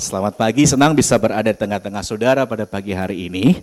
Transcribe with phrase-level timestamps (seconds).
[0.00, 3.60] Selamat pagi, senang bisa berada di tengah-tengah saudara pada pagi hari ini.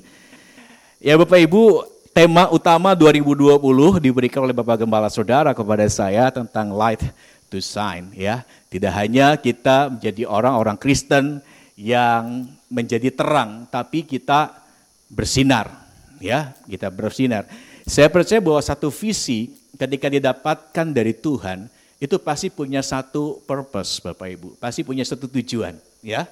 [1.02, 1.82] Ya Bapak Ibu,
[2.14, 3.58] tema utama 2020
[3.98, 7.02] diberikan oleh Bapak Gembala Saudara kepada saya tentang light
[7.50, 8.46] to shine ya.
[8.70, 11.42] Tidak hanya kita menjadi orang-orang Kristen
[11.74, 14.62] yang menjadi terang, tapi kita
[15.10, 15.90] bersinar
[16.22, 17.50] ya, kita bersinar.
[17.90, 21.66] Saya percaya bahwa satu visi ketika didapatkan dari Tuhan,
[21.98, 26.24] itu pasti punya satu purpose Bapak Ibu, pasti punya satu tujuan ya.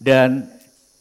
[0.00, 0.48] Dan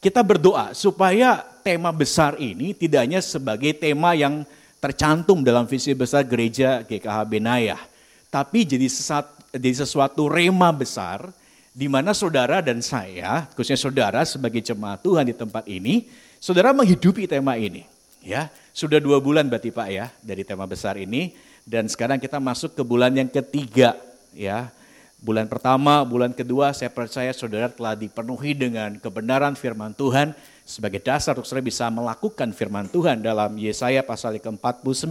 [0.04, 4.44] kita berdoa supaya tema besar ini tidak hanya sebagai tema yang
[4.77, 7.82] tercantum dalam visi besar gereja GKH Benayah,
[8.30, 11.34] tapi jadi, sesat, jadi sesuatu rema besar
[11.73, 16.05] di mana saudara dan saya, khususnya saudara sebagai jemaat Tuhan di tempat ini,
[16.38, 17.85] saudara menghidupi tema ini.
[18.21, 21.34] Ya, sudah dua bulan berarti Pak ya dari tema besar ini,
[21.66, 23.98] dan sekarang kita masuk ke bulan yang ketiga
[24.34, 24.70] ya.
[25.17, 31.34] Bulan pertama, bulan kedua saya percaya saudara telah dipenuhi dengan kebenaran firman Tuhan sebagai dasar
[31.34, 35.10] untuk saudara bisa melakukan firman Tuhan dalam Yesaya pasal ke-49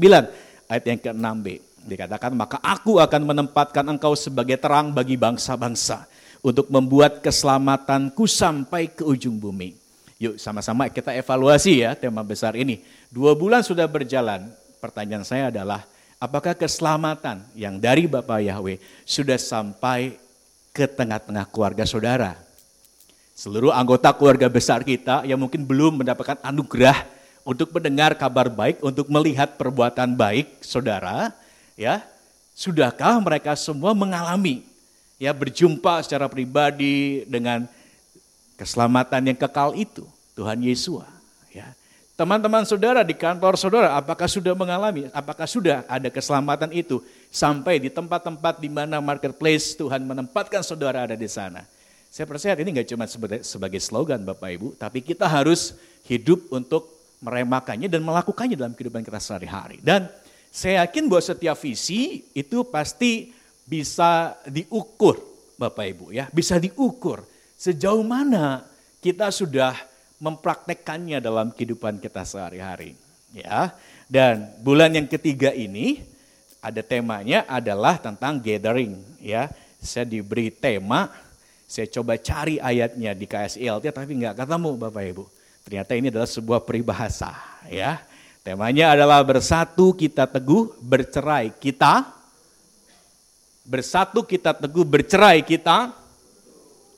[0.71, 1.47] ayat yang ke-6b.
[1.91, 6.07] Dikatakan, maka aku akan menempatkan engkau sebagai terang bagi bangsa-bangsa
[6.39, 9.75] untuk membuat keselamatanku sampai ke ujung bumi.
[10.23, 12.79] Yuk sama-sama kita evaluasi ya tema besar ini.
[13.11, 15.83] Dua bulan sudah berjalan, pertanyaan saya adalah
[16.17, 20.17] apakah keselamatan yang dari Bapak Yahweh sudah sampai
[20.72, 22.36] ke tengah-tengah keluarga saudara?
[23.36, 27.05] Seluruh anggota keluarga besar kita yang mungkin belum mendapatkan anugerah
[27.44, 31.31] untuk mendengar kabar baik, untuk melihat perbuatan baik saudara,
[31.77, 32.03] ya,
[32.56, 34.64] sudahkah mereka semua mengalami
[35.20, 37.69] ya berjumpa secara pribadi dengan
[38.56, 41.16] keselamatan yang kekal itu, Tuhan Yesus.
[42.17, 47.92] Teman-teman saudara di kantor saudara, apakah sudah mengalami, apakah sudah ada keselamatan itu sampai di
[47.92, 51.69] tempat-tempat di mana marketplace Tuhan menempatkan saudara ada di sana.
[52.09, 53.05] Saya percaya ini nggak cuma
[53.44, 55.77] sebagai, slogan Bapak Ibu, tapi kita harus
[56.09, 56.89] hidup untuk
[57.20, 59.84] meremakannya dan melakukannya dalam kehidupan kita sehari-hari.
[59.84, 60.09] Dan
[60.48, 63.28] saya yakin bahwa setiap visi itu pasti
[63.69, 65.21] bisa diukur
[65.60, 67.28] Bapak Ibu ya, bisa diukur
[67.60, 68.65] sejauh mana
[69.05, 69.76] kita sudah
[70.22, 72.97] mempraktekkannya dalam kehidupan kita sehari-hari.
[73.37, 73.77] Ya,
[74.09, 76.00] dan bulan yang ketiga ini
[76.62, 78.97] ada temanya adalah tentang gathering.
[79.21, 81.12] Ya, saya diberi tema,
[81.69, 85.25] saya coba cari ayatnya di KSILT tapi nggak ketemu Bapak Ibu.
[85.66, 87.34] Ternyata ini adalah sebuah peribahasa.
[87.69, 88.00] Ya,
[88.41, 92.16] temanya adalah bersatu kita teguh, bercerai kita
[93.66, 95.91] bersatu kita teguh, bercerai kita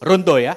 [0.05, 0.55] runtuh ya.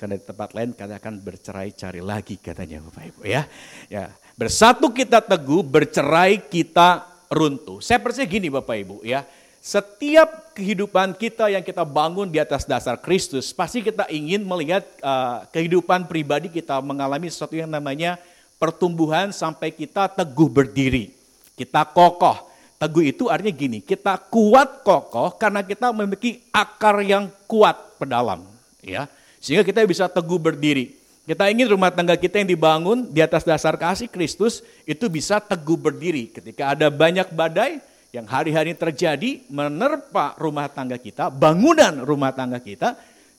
[0.00, 3.44] Karena di tempat lain katakan bercerai cari lagi katanya Bapak Ibu ya.
[3.92, 7.84] Ya, bersatu kita teguh, bercerai kita runtuh.
[7.84, 9.28] Saya percaya gini Bapak Ibu ya.
[9.60, 15.44] Setiap kehidupan kita yang kita bangun di atas dasar Kristus, pasti kita ingin melihat uh,
[15.52, 18.16] kehidupan pribadi kita mengalami sesuatu yang namanya
[18.56, 21.12] pertumbuhan sampai kita teguh berdiri.
[21.60, 22.48] Kita kokoh.
[22.80, 28.40] Teguh itu artinya gini, kita kuat kokoh karena kita memiliki akar yang kuat pedalam.
[28.80, 29.04] Ya,
[29.40, 31.00] sehingga kita bisa teguh berdiri.
[31.24, 35.80] Kita ingin rumah tangga kita yang dibangun di atas dasar kasih Kristus itu bisa teguh
[35.80, 36.28] berdiri.
[36.28, 37.80] Ketika ada banyak badai
[38.12, 42.98] yang hari-hari terjadi menerpa rumah tangga kita, bangunan rumah tangga kita,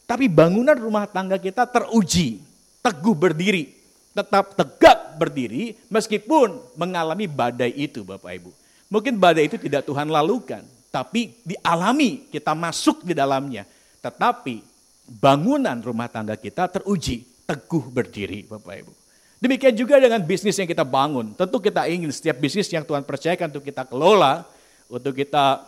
[0.09, 2.39] tapi bangunan rumah tangga kita teruji,
[2.79, 3.75] teguh berdiri,
[4.15, 8.51] tetap tegak berdiri meskipun mengalami badai itu Bapak Ibu.
[8.91, 13.63] Mungkin badai itu tidak Tuhan lalukan, tapi dialami, kita masuk di dalamnya.
[14.03, 14.70] Tetapi
[15.19, 18.93] bangunan rumah tangga kita teruji, teguh berdiri Bapak Ibu.
[19.41, 21.33] Demikian juga dengan bisnis yang kita bangun.
[21.33, 24.45] Tentu kita ingin setiap bisnis yang Tuhan percayakan untuk kita kelola,
[24.85, 25.65] untuk kita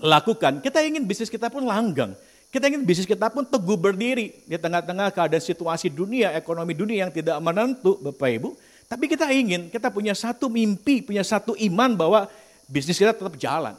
[0.00, 2.16] lakukan, kita ingin bisnis kita pun langgang.
[2.48, 7.12] Kita ingin bisnis kita pun teguh berdiri di tengah-tengah keadaan situasi dunia, ekonomi dunia yang
[7.12, 8.48] tidak menentu Bapak Ibu.
[8.88, 12.30] Tapi kita ingin, kita punya satu mimpi, punya satu iman bahwa
[12.70, 13.74] bisnis kita tetap jalan.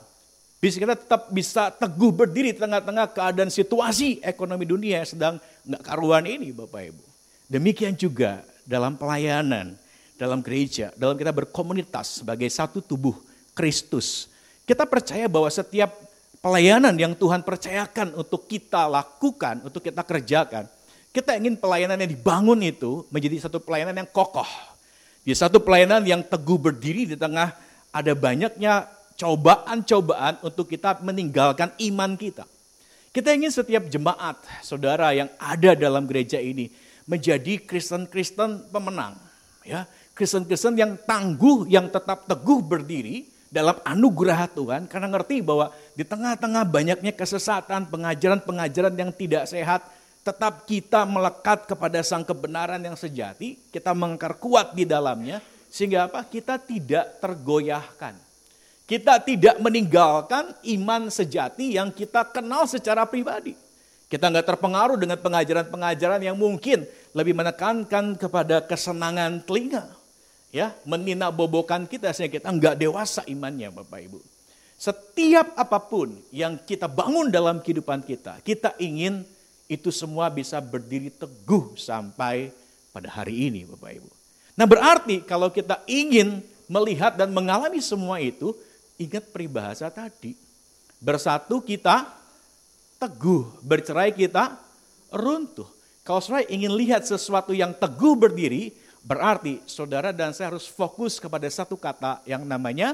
[0.59, 5.35] Bisa kita tetap bisa teguh berdiri di tengah-tengah keadaan situasi ekonomi dunia yang sedang
[5.67, 7.05] nggak karuan ini Bapak Ibu.
[7.45, 9.77] Demikian juga dalam pelayanan,
[10.17, 13.13] dalam gereja, dalam kita berkomunitas sebagai satu tubuh
[13.53, 14.31] Kristus.
[14.65, 15.93] Kita percaya bahwa setiap
[16.41, 20.65] pelayanan yang Tuhan percayakan untuk kita lakukan, untuk kita kerjakan,
[21.13, 24.49] kita ingin pelayanan yang dibangun itu menjadi satu pelayanan yang kokoh.
[25.21, 27.53] Di satu pelayanan yang teguh berdiri di tengah
[27.93, 32.43] ada banyaknya cobaan-cobaan untuk kita meninggalkan iman kita.
[33.15, 36.67] Kita ingin setiap jemaat, saudara yang ada dalam gereja ini
[37.07, 39.15] menjadi Kristen-Kristen pemenang.
[39.63, 46.03] ya Kristen-Kristen yang tangguh, yang tetap teguh berdiri dalam anugerah Tuhan karena ngerti bahwa di
[46.03, 49.83] tengah-tengah banyaknya kesesatan, pengajaran-pengajaran yang tidak sehat,
[50.23, 55.39] tetap kita melekat kepada sang kebenaran yang sejati, kita mengakar kuat di dalamnya,
[55.71, 56.25] sehingga apa?
[56.25, 58.24] Kita tidak tergoyahkan.
[58.85, 63.57] Kita tidak meninggalkan iman sejati yang kita kenal secara pribadi.
[64.05, 66.85] Kita nggak terpengaruh dengan pengajaran-pengajaran yang mungkin
[67.17, 69.89] lebih menekankan kepada kesenangan telinga.
[70.53, 74.21] Ya, menina bobokan kita sehingga kita nggak dewasa imannya Bapak Ibu.
[74.77, 79.25] Setiap apa pun yang kita bangun dalam kehidupan kita, kita ingin
[79.65, 82.53] itu semua bisa berdiri teguh sampai
[82.93, 84.09] pada hari ini Bapak Ibu.
[84.55, 86.39] Nah berarti kalau kita ingin
[86.69, 88.53] melihat dan mengalami semua itu,
[88.99, 90.35] ingat peribahasa tadi.
[90.99, 92.07] Bersatu kita
[92.99, 94.55] teguh, bercerai kita
[95.11, 95.67] runtuh.
[96.05, 98.73] Kalau saudara ingin lihat sesuatu yang teguh berdiri,
[99.05, 102.93] berarti saudara dan saya harus fokus kepada satu kata yang namanya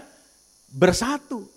[0.72, 1.48] bersatu.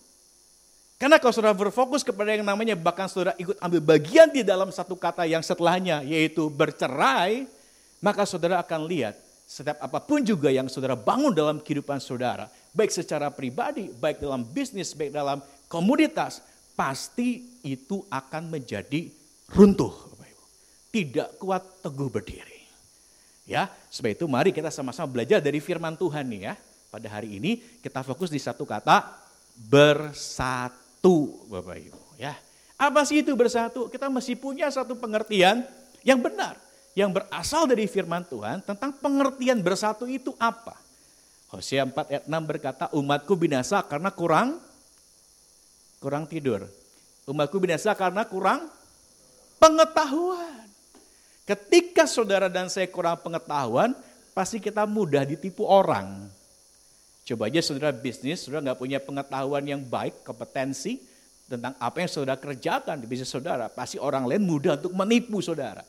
[0.94, 4.94] Karena kalau saudara berfokus kepada yang namanya bahkan saudara ikut ambil bagian di dalam satu
[4.94, 7.50] kata yang setelahnya yaitu bercerai,
[7.98, 12.90] maka saudara akan lihat setiap apa pun juga yang saudara bangun dalam kehidupan saudara, baik
[12.90, 15.38] secara pribadi, baik dalam bisnis, baik dalam
[15.70, 16.42] komunitas,
[16.74, 19.08] pasti itu akan menjadi
[19.54, 20.12] runtuh.
[20.94, 22.62] Tidak kuat teguh berdiri.
[23.50, 26.54] Ya, sebab itu mari kita sama-sama belajar dari firman Tuhan nih ya.
[26.86, 29.02] Pada hari ini kita fokus di satu kata
[29.66, 32.38] bersatu Bapak Ibu ya.
[32.78, 33.90] Apa sih itu bersatu?
[33.90, 35.66] Kita mesti punya satu pengertian
[36.06, 36.54] yang benar.
[36.94, 40.78] Yang berasal dari firman Tuhan tentang pengertian bersatu itu apa.
[41.54, 44.58] Hosea 4 ayat 6 berkata umatku binasa karena kurang
[46.02, 46.66] kurang tidur.
[47.30, 48.66] Umatku binasa karena kurang
[49.62, 50.66] pengetahuan.
[51.46, 53.94] Ketika saudara dan saya kurang pengetahuan,
[54.34, 56.26] pasti kita mudah ditipu orang.
[57.24, 61.00] Coba aja saudara bisnis, saudara nggak punya pengetahuan yang baik, kompetensi
[61.48, 63.72] tentang apa yang saudara kerjakan di bisnis saudara.
[63.72, 65.80] Pasti orang lain mudah untuk menipu saudara.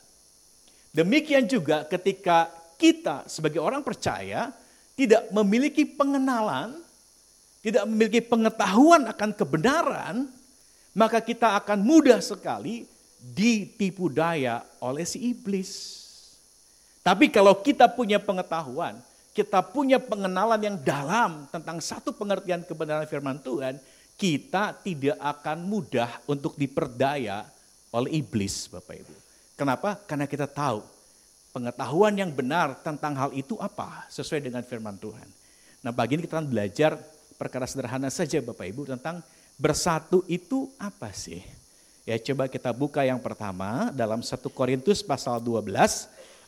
[0.96, 2.48] Demikian juga ketika
[2.80, 4.48] kita sebagai orang percaya
[4.96, 6.72] tidak memiliki pengenalan,
[7.60, 10.16] tidak memiliki pengetahuan akan kebenaran,
[10.96, 12.88] maka kita akan mudah sekali
[13.20, 16.00] ditipu daya oleh si iblis.
[17.04, 18.98] Tapi kalau kita punya pengetahuan,
[19.36, 23.76] kita punya pengenalan yang dalam tentang satu pengertian kebenaran firman Tuhan,
[24.16, 27.44] kita tidak akan mudah untuk diperdaya
[27.92, 29.14] oleh iblis Bapak Ibu.
[29.60, 30.00] Kenapa?
[30.08, 30.95] Karena kita tahu
[31.56, 35.24] pengetahuan yang benar tentang hal itu apa sesuai dengan firman Tuhan.
[35.80, 37.00] Nah pagi ini kita akan belajar
[37.40, 39.24] perkara sederhana saja Bapak Ibu tentang
[39.56, 41.40] bersatu itu apa sih?
[42.04, 45.72] Ya coba kita buka yang pertama dalam 1 Korintus pasal 12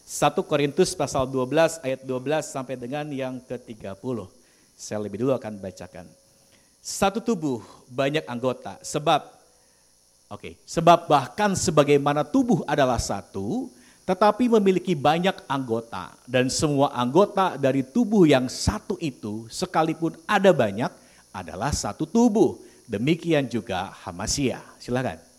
[0.08, 4.16] 1 Korintus pasal 12 ayat 12 sampai dengan yang ke-30.
[4.72, 6.08] Saya lebih dulu akan bacakan.
[6.80, 7.60] Satu tubuh
[7.92, 9.44] banyak anggota sebab
[10.32, 10.64] Oke, okay.
[10.64, 13.68] sebab bahkan sebagaimana tubuh adalah satu,
[14.08, 20.88] tetapi memiliki banyak anggota dan semua anggota dari tubuh yang satu itu sekalipun ada banyak
[21.36, 22.56] adalah satu tubuh.
[22.90, 24.60] Demikian juga Hamasia.
[24.78, 25.32] Silakan.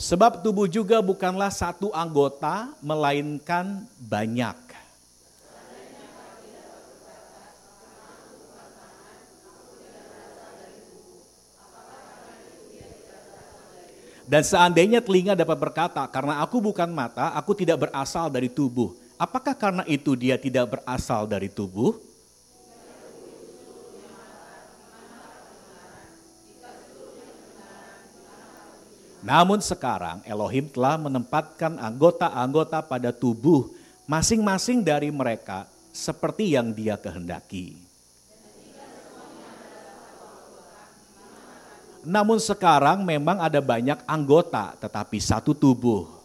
[0.00, 4.69] Sebab tubuh juga bukanlah satu anggota, melainkan banyak.
[14.30, 18.94] Dan seandainya telinga dapat berkata, karena aku bukan mata, aku tidak berasal dari tubuh.
[19.18, 21.98] Apakah karena itu dia tidak berasal dari tubuh?
[29.26, 33.66] Namun sekarang Elohim telah menempatkan anggota-anggota pada tubuh
[34.06, 37.89] masing-masing dari mereka seperti yang dia kehendaki.
[42.00, 46.20] Namun sekarang memang ada banyak anggota, tetapi satu tubuh.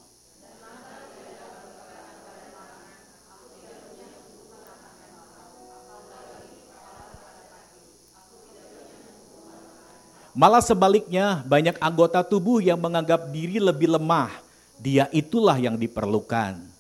[10.36, 14.36] Malah sebaliknya, banyak anggota tubuh yang menganggap diri lebih lemah.
[14.76, 16.75] Dia itulah yang diperlukan.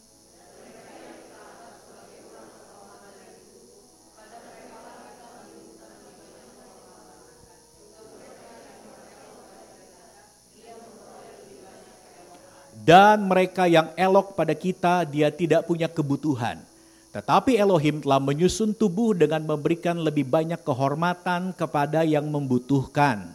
[12.85, 16.61] Dan mereka yang elok pada kita, dia tidak punya kebutuhan.
[17.09, 23.25] Tetapi Elohim telah menyusun tubuh dengan memberikan lebih banyak kehormatan kepada yang membutuhkan.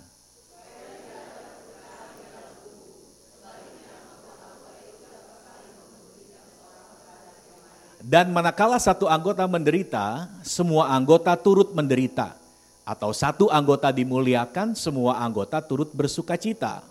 [8.07, 12.39] Dan manakala satu anggota menderita, semua anggota turut menderita.
[12.87, 16.90] Atau satu anggota dimuliakan, semua anggota turut bersuka cita.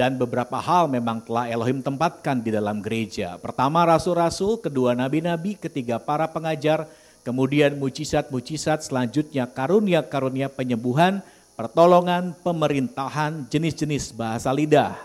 [0.00, 3.36] Dan beberapa hal memang telah Elohim tempatkan di dalam gereja.
[3.36, 6.88] Pertama rasul-rasul, kedua nabi-nabi, ketiga para pengajar,
[7.20, 11.20] kemudian mujizat-mujizat, selanjutnya karunia-karunia penyembuhan,
[11.52, 14.96] pertolongan, pemerintahan, jenis-jenis bahasa lidah.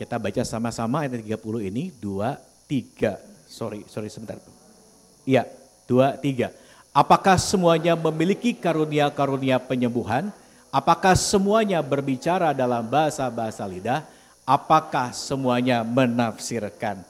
[0.00, 3.20] Kita baca sama-sama ayat 30 ini, dua, tiga.
[3.44, 4.40] Sorry, sorry sebentar.
[5.28, 5.44] Iya,
[5.84, 6.62] dua, tiga.
[6.92, 10.28] Apakah semuanya memiliki karunia-karunia penyembuhan?
[10.68, 14.04] Apakah semuanya berbicara dalam bahasa-bahasa lidah?
[14.44, 17.00] Apakah semuanya menafsirkan?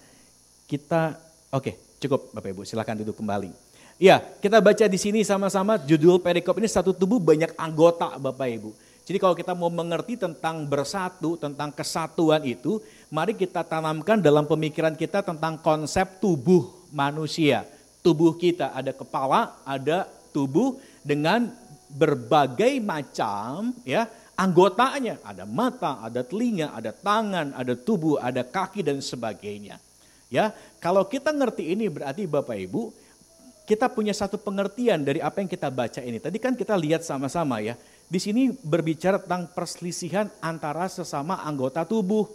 [0.71, 1.19] Kita,
[1.51, 3.51] oke, okay, cukup Bapak Ibu, silakan duduk kembali.
[3.99, 8.71] Ya, kita baca di sini sama-sama judul perikop ini satu tubuh banyak anggota Bapak Ibu.
[9.03, 12.79] Jadi kalau kita mau mengerti tentang bersatu, tentang kesatuan itu,
[13.11, 17.67] mari kita tanamkan dalam pemikiran kita tentang konsep tubuh manusia
[18.03, 21.49] tubuh kita ada kepala, ada tubuh dengan
[21.93, 25.23] berbagai macam ya anggotanya.
[25.23, 29.79] Ada mata, ada telinga, ada tangan, ada tubuh, ada kaki dan sebagainya.
[30.33, 32.89] Ya, kalau kita ngerti ini berarti Bapak Ibu,
[33.69, 36.19] kita punya satu pengertian dari apa yang kita baca ini.
[36.19, 37.77] Tadi kan kita lihat sama-sama ya.
[38.09, 42.29] Di sini berbicara tentang perselisihan antara sesama anggota tubuh.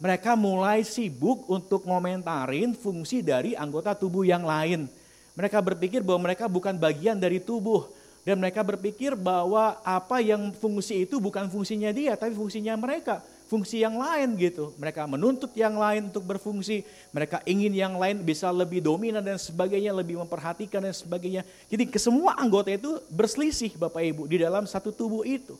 [0.00, 4.90] Mereka mulai sibuk untuk ngomentarin fungsi dari anggota tubuh yang lain
[5.34, 7.90] mereka berpikir bahwa mereka bukan bagian dari tubuh.
[8.24, 13.20] Dan mereka berpikir bahwa apa yang fungsi itu bukan fungsinya dia, tapi fungsinya mereka.
[13.52, 14.72] Fungsi yang lain gitu.
[14.80, 16.88] Mereka menuntut yang lain untuk berfungsi.
[17.12, 21.44] Mereka ingin yang lain bisa lebih dominan dan sebagainya, lebih memperhatikan dan sebagainya.
[21.68, 25.52] Jadi kesemua anggota itu berselisih Bapak Ibu di dalam satu tubuh itu.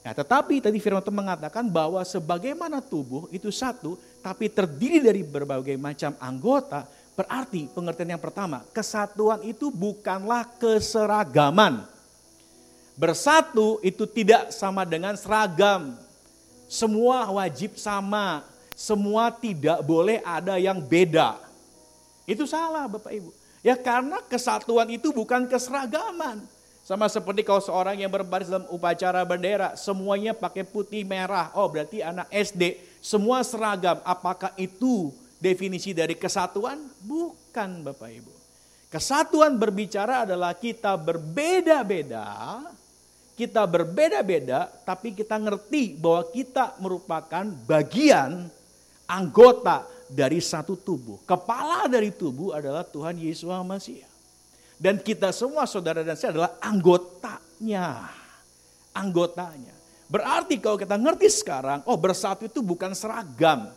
[0.00, 5.74] Nah, tetapi tadi firman Tuhan mengatakan bahwa sebagaimana tubuh itu satu, tapi terdiri dari berbagai
[5.76, 11.88] macam anggota, Berarti pengertian yang pertama, kesatuan itu bukanlah keseragaman.
[12.92, 15.96] Bersatu itu tidak sama dengan seragam.
[16.68, 18.44] Semua wajib sama,
[18.76, 21.40] semua tidak boleh ada yang beda.
[22.28, 23.30] Itu salah Bapak Ibu.
[23.64, 26.44] Ya karena kesatuan itu bukan keseragaman.
[26.86, 31.50] Sama seperti kalau seorang yang berbaris dalam upacara bendera, semuanya pakai putih merah.
[31.56, 33.98] Oh berarti anak SD, semua seragam.
[34.06, 36.80] Apakah itu definisi dari kesatuan?
[37.04, 38.32] Bukan Bapak Ibu.
[38.86, 42.62] Kesatuan berbicara adalah kita berbeda-beda,
[43.36, 48.48] kita berbeda-beda, tapi kita ngerti bahwa kita merupakan bagian
[49.04, 51.20] anggota dari satu tubuh.
[51.26, 54.06] Kepala dari tubuh adalah Tuhan Yesus Masih.
[54.76, 58.08] Dan kita semua saudara dan saya adalah anggotanya.
[58.96, 59.76] Anggotanya.
[60.06, 63.72] Berarti kalau kita ngerti sekarang, oh bersatu itu bukan seragam.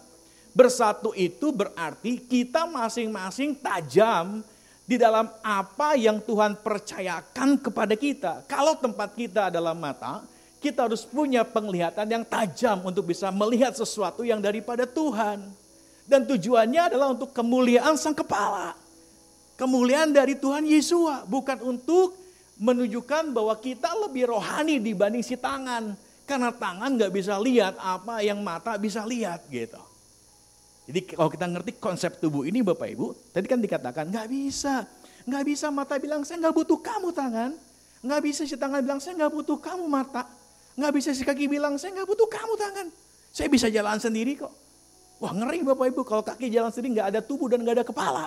[0.49, 4.41] Bersatu itu berarti kita masing-masing tajam
[4.89, 8.41] di dalam apa yang Tuhan percayakan kepada kita.
[8.49, 10.25] Kalau tempat kita adalah mata,
[10.57, 15.45] kita harus punya penglihatan yang tajam untuk bisa melihat sesuatu yang daripada Tuhan.
[16.09, 18.73] Dan tujuannya adalah untuk kemuliaan sang kepala.
[19.61, 22.17] Kemuliaan dari Tuhan Yesus, bukan untuk
[22.57, 25.93] menunjukkan bahwa kita lebih rohani dibanding si tangan.
[26.25, 29.88] Karena tangan nggak bisa lihat apa yang mata bisa lihat gitu.
[30.89, 34.89] Jadi kalau kita ngerti konsep tubuh ini Bapak Ibu, tadi kan dikatakan nggak bisa.
[35.29, 37.53] Nggak bisa mata bilang saya nggak butuh kamu tangan.
[38.01, 40.25] Nggak bisa si tangan bilang saya nggak butuh kamu mata.
[40.73, 42.87] Nggak bisa si kaki bilang saya nggak butuh kamu tangan.
[43.29, 44.49] Saya bisa jalan sendiri kok.
[45.21, 48.25] Wah ngeri Bapak Ibu kalau kaki jalan sendiri nggak ada tubuh dan nggak ada kepala.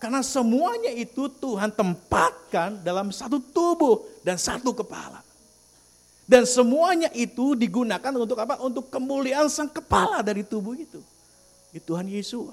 [0.00, 5.20] Karena semuanya itu Tuhan tempatkan dalam satu tubuh dan satu kepala.
[6.24, 8.56] Dan semuanya itu digunakan untuk apa?
[8.64, 11.04] Untuk kemuliaan sang kepala dari tubuh itu
[11.78, 12.50] di Tuhan Yesus.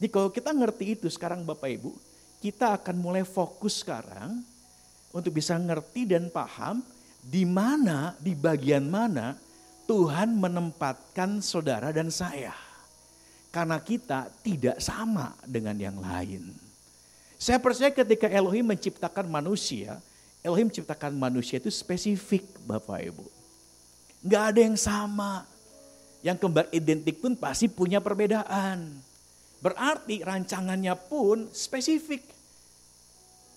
[0.00, 1.92] Jadi kalau kita ngerti itu sekarang Bapak Ibu,
[2.40, 4.40] kita akan mulai fokus sekarang
[5.12, 6.80] untuk bisa ngerti dan paham
[7.20, 9.36] di mana, di bagian mana
[9.84, 12.56] Tuhan menempatkan saudara dan saya.
[13.52, 16.52] Karena kita tidak sama dengan yang lain.
[17.40, 19.98] Saya percaya ketika Elohim menciptakan manusia,
[20.44, 23.26] Elohim menciptakan manusia itu spesifik Bapak Ibu.
[24.22, 25.48] Nggak ada yang sama.
[26.22, 28.90] Yang kembar identik pun pasti punya perbedaan.
[29.58, 32.22] Berarti rancangannya pun spesifik.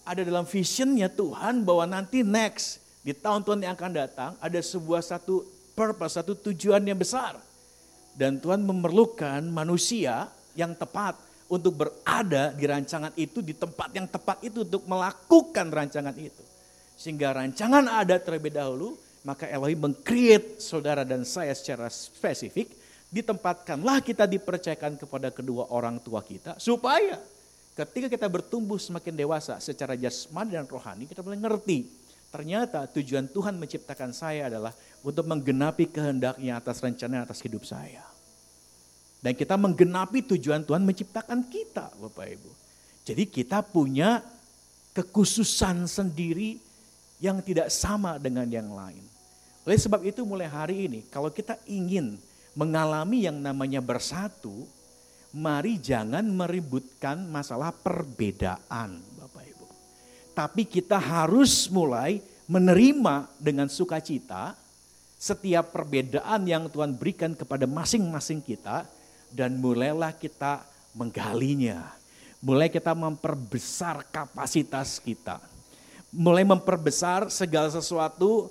[0.01, 5.46] Ada dalam visionnya Tuhan bahwa nanti next di tahun-tahun yang akan datang ada sebuah satu
[5.74, 7.38] purpose, satu tujuan yang besar.
[8.13, 10.27] Dan Tuhan memerlukan manusia
[10.58, 11.15] yang tepat
[11.51, 16.44] untuk berada di rancangan itu, di tempat yang tepat itu untuk melakukan rancangan itu.
[16.96, 22.73] Sehingga rancangan ada terlebih dahulu, maka Elohim mengcreate saudara dan saya secara spesifik,
[23.11, 27.19] ditempatkanlah kita dipercayakan kepada kedua orang tua kita, supaya
[27.77, 32.01] ketika kita bertumbuh semakin dewasa secara jasmani dan rohani, kita boleh ngerti
[32.31, 34.71] Ternyata tujuan Tuhan menciptakan saya adalah
[35.03, 38.07] untuk menggenapi kehendaknya atas rencana atas hidup saya.
[39.19, 42.51] Dan kita menggenapi tujuan Tuhan menciptakan kita Bapak Ibu.
[43.03, 44.23] Jadi kita punya
[44.95, 46.55] kekhususan sendiri
[47.19, 49.03] yang tidak sama dengan yang lain.
[49.68, 52.18] Oleh sebab itu mulai hari ini kalau kita ingin
[52.58, 54.65] mengalami yang namanya bersatu,
[55.32, 59.12] mari jangan meributkan masalah perbedaan
[60.32, 64.56] tapi kita harus mulai menerima dengan sukacita
[65.22, 68.88] setiap perbedaan yang Tuhan berikan kepada masing-masing kita
[69.30, 70.65] dan mulailah kita
[70.98, 71.94] menggalinya.
[72.41, 75.38] Mulai kita memperbesar kapasitas kita.
[76.10, 78.50] Mulai memperbesar segala sesuatu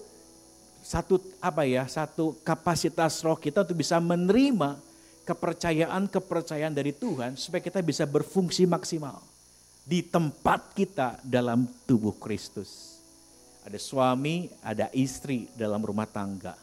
[0.91, 4.75] satu apa ya, satu kapasitas roh kita untuk bisa menerima
[5.23, 9.23] kepercayaan-kepercayaan dari Tuhan supaya kita bisa berfungsi maksimal
[9.87, 12.99] di tempat kita dalam tubuh Kristus.
[13.63, 16.59] Ada suami, ada istri dalam rumah tangga.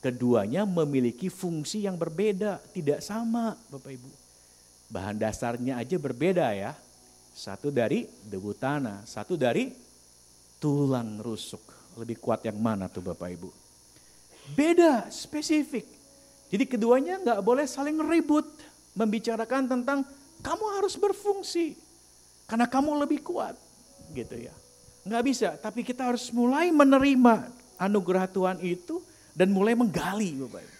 [0.00, 4.10] Keduanya memiliki fungsi yang berbeda, tidak sama Bapak Ibu.
[4.88, 6.72] Bahan dasarnya aja berbeda ya.
[7.36, 9.68] Satu dari debu tanah, satu dari
[10.56, 11.67] tulang rusuk.
[11.98, 13.50] Lebih kuat yang mana tuh Bapak Ibu?
[14.54, 15.84] Beda, spesifik.
[16.48, 18.46] Jadi keduanya nggak boleh saling ribut.
[18.94, 20.06] Membicarakan tentang
[20.40, 21.74] kamu harus berfungsi.
[22.46, 23.58] Karena kamu lebih kuat.
[24.14, 24.54] Gitu ya.
[25.04, 29.02] Nggak bisa, tapi kita harus mulai menerima anugerah Tuhan itu
[29.34, 30.76] dan mulai menggali Bapak Ibu.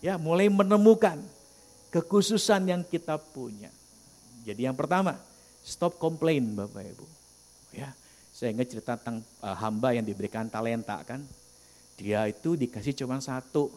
[0.00, 1.20] Ya, mulai menemukan
[1.92, 3.68] kekhususan yang kita punya.
[4.48, 5.20] Jadi yang pertama,
[5.60, 7.06] stop complain Bapak Ibu.
[7.76, 7.92] Ya,
[8.40, 11.20] saya ingat cerita tentang uh, hamba yang diberikan talenta kan.
[12.00, 13.68] Dia itu dikasih cuma satu.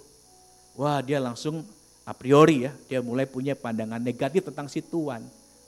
[0.79, 1.67] Wah dia langsung
[2.07, 5.19] a priori ya, dia mulai punya pandangan negatif tentang si Tuhan.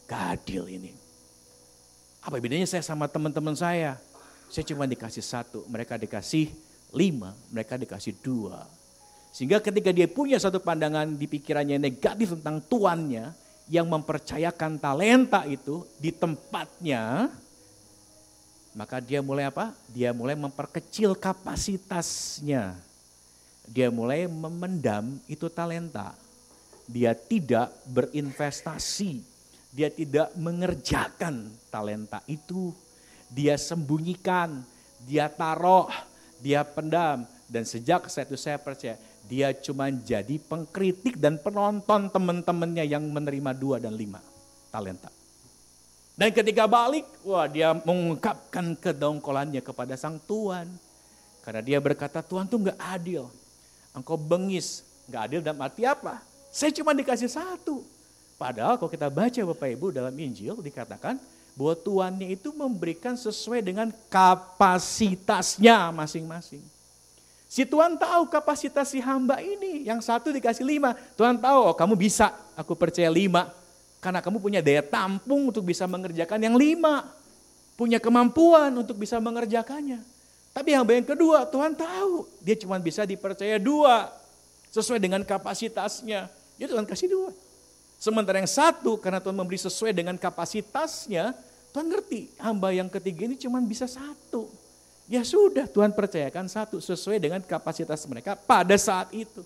[0.08, 0.96] Gadil ini.
[2.24, 4.00] Apa bedanya saya sama teman-teman saya?
[4.48, 6.56] Saya cuma dikasih satu, mereka dikasih
[6.96, 8.64] lima, mereka dikasih dua.
[9.36, 13.36] Sehingga ketika dia punya satu pandangan di pikirannya negatif tentang tuannya,
[13.68, 17.34] yang mempercayakan talenta itu di tempatnya,
[18.76, 19.72] maka dia mulai apa?
[19.90, 22.76] Dia mulai memperkecil kapasitasnya.
[23.66, 26.14] Dia mulai memendam itu talenta.
[26.86, 29.36] Dia tidak berinvestasi
[29.76, 32.72] dia tidak mengerjakan talenta itu.
[33.28, 34.64] Dia sembunyikan,
[35.04, 35.92] dia taruh,
[36.40, 37.28] dia pendam.
[37.52, 38.96] Dan sejak saya itu saya percaya,
[39.28, 44.24] dia cuma jadi pengkritik dan penonton teman-temannya yang menerima dua dan lima
[44.72, 45.12] talenta.
[46.16, 50.72] Dan ketika balik, wah dia mengungkapkan kedongkolannya kepada sang Tuhan.
[51.44, 53.28] Karena dia berkata, Tuhan tuh nggak adil.
[53.92, 56.24] Engkau bengis, nggak adil dalam arti apa?
[56.56, 57.84] Saya cuma dikasih satu.
[58.40, 61.20] Padahal kalau kita baca Bapak Ibu dalam Injil dikatakan
[61.56, 66.64] bahwa tuannya itu memberikan sesuai dengan kapasitasnya masing-masing.
[67.48, 69.88] Si Tuhan tahu kapasitas si hamba ini.
[69.88, 70.96] Yang satu dikasih lima.
[71.16, 73.52] Tuhan tahu, oh kamu bisa, aku percaya lima.
[74.06, 77.10] Karena kamu punya daya tampung untuk bisa mengerjakan yang lima.
[77.74, 79.98] Punya kemampuan untuk bisa mengerjakannya.
[80.54, 82.30] Tapi yang yang kedua, Tuhan tahu.
[82.46, 84.14] Dia cuma bisa dipercaya dua.
[84.70, 86.30] Sesuai dengan kapasitasnya.
[86.30, 87.34] Dia Tuhan kasih dua.
[87.98, 91.34] Sementara yang satu karena Tuhan memberi sesuai dengan kapasitasnya,
[91.74, 94.54] Tuhan ngerti hamba yang ketiga ini cuma bisa satu.
[95.10, 99.42] Ya sudah Tuhan percayakan satu sesuai dengan kapasitas mereka pada saat itu.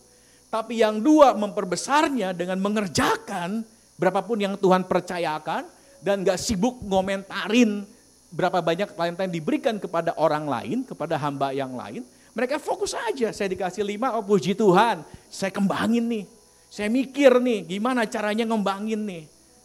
[0.51, 3.63] Tapi yang dua memperbesarnya dengan mengerjakan
[3.99, 5.67] berapapun yang Tuhan percayakan
[5.99, 7.83] dan gak sibuk ngomentarin
[8.31, 12.07] berapa banyak talenta yang diberikan kepada orang lain, kepada hamba yang lain.
[12.31, 16.25] Mereka fokus aja, saya dikasih lima, oh puji Tuhan, saya kembangin nih.
[16.69, 19.23] Saya mikir nih gimana caranya ngembangin nih.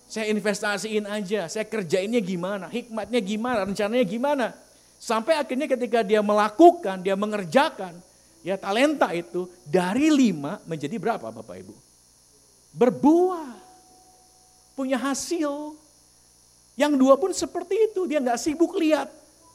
[0.08, 4.46] Saya investasiin aja, saya kerjainnya gimana, hikmatnya gimana, rencananya gimana.
[4.96, 7.92] Sampai akhirnya ketika dia melakukan, dia mengerjakan,
[8.40, 11.74] ya talenta itu dari lima menjadi berapa Bapak Ibu?
[12.72, 13.63] Berbuah,
[14.74, 15.78] punya hasil.
[16.74, 19.10] Yang dua pun seperti itu, dia nggak sibuk lihat.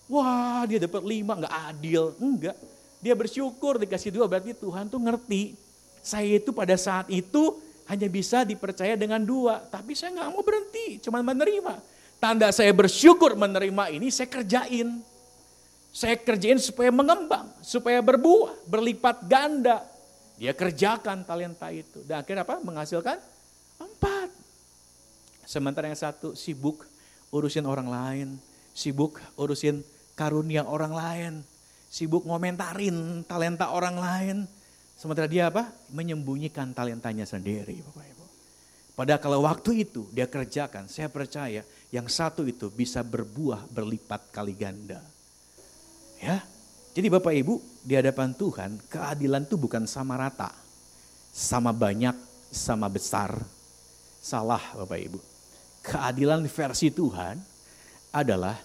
[0.09, 2.17] Wah dia dapat lima, nggak adil.
[2.17, 2.57] Enggak,
[2.99, 5.53] dia bersyukur dikasih dua berarti Tuhan tuh ngerti.
[5.99, 9.63] Saya itu pada saat itu hanya bisa dipercaya dengan dua.
[9.69, 11.79] Tapi saya nggak mau berhenti, cuma menerima.
[12.19, 14.99] Tanda saya bersyukur menerima ini saya kerjain.
[15.89, 19.81] Saya kerjain supaya mengembang, supaya berbuah, berlipat ganda.
[20.35, 22.03] Dia kerjakan talenta itu.
[22.03, 22.59] Dan akhirnya apa?
[22.59, 23.17] Menghasilkan
[23.79, 24.18] empat.
[25.49, 26.85] Sementara yang satu sibuk
[27.33, 28.37] urusin orang lain.
[28.77, 29.81] Sibuk urusin
[30.13, 31.33] karunia orang lain.
[31.89, 34.37] Sibuk ngomentarin talenta orang lain.
[34.93, 35.73] Sementara dia apa?
[35.89, 38.25] Menyembunyikan talentanya sendiri Bapak Ibu.
[38.93, 44.53] Padahal kalau waktu itu dia kerjakan, saya percaya yang satu itu bisa berbuah berlipat kali
[44.53, 45.01] ganda.
[46.21, 46.45] Ya.
[46.93, 50.53] Jadi Bapak Ibu, di hadapan Tuhan, keadilan itu bukan sama rata.
[51.33, 52.13] Sama banyak,
[52.53, 53.33] sama besar.
[54.21, 55.38] Salah Bapak Ibu.
[55.79, 57.39] Keadilan versi Tuhan
[58.11, 58.57] adalah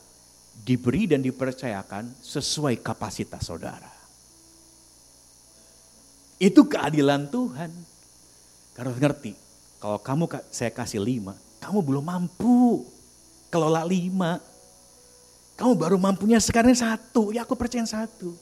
[0.62, 3.90] diberi dan dipercayakan sesuai kapasitas saudara.
[6.38, 7.70] Itu keadilan Tuhan.
[8.74, 9.32] Karena ngerti,
[9.78, 12.82] kalau kamu saya kasih lima, kamu belum mampu
[13.48, 14.42] kelola lima.
[15.54, 18.34] Kamu baru mampunya sekarang satu, ya aku percaya satu.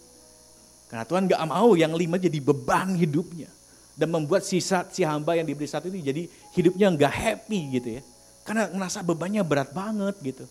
[0.88, 3.48] Karena Tuhan gak mau yang lima jadi beban hidupnya.
[3.92, 6.24] Dan membuat sisa si hamba yang diberi satu itu jadi
[6.56, 8.02] hidupnya gak happy gitu ya.
[8.42, 10.44] Karena ngerasa bebannya berat banget gitu.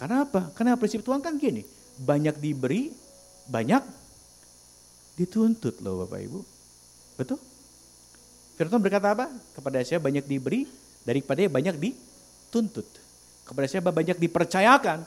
[0.00, 0.48] Karena apa?
[0.56, 1.60] Karena prinsip Tuhan kan gini,
[2.00, 2.88] banyak diberi,
[3.44, 3.84] banyak
[5.20, 6.40] dituntut loh Bapak Ibu.
[7.20, 7.38] Betul?
[8.56, 9.28] Firman berkata apa?
[9.52, 10.64] Kepada saya banyak diberi,
[11.04, 12.88] daripada banyak dituntut.
[13.44, 15.04] Kepada saya banyak dipercayakan,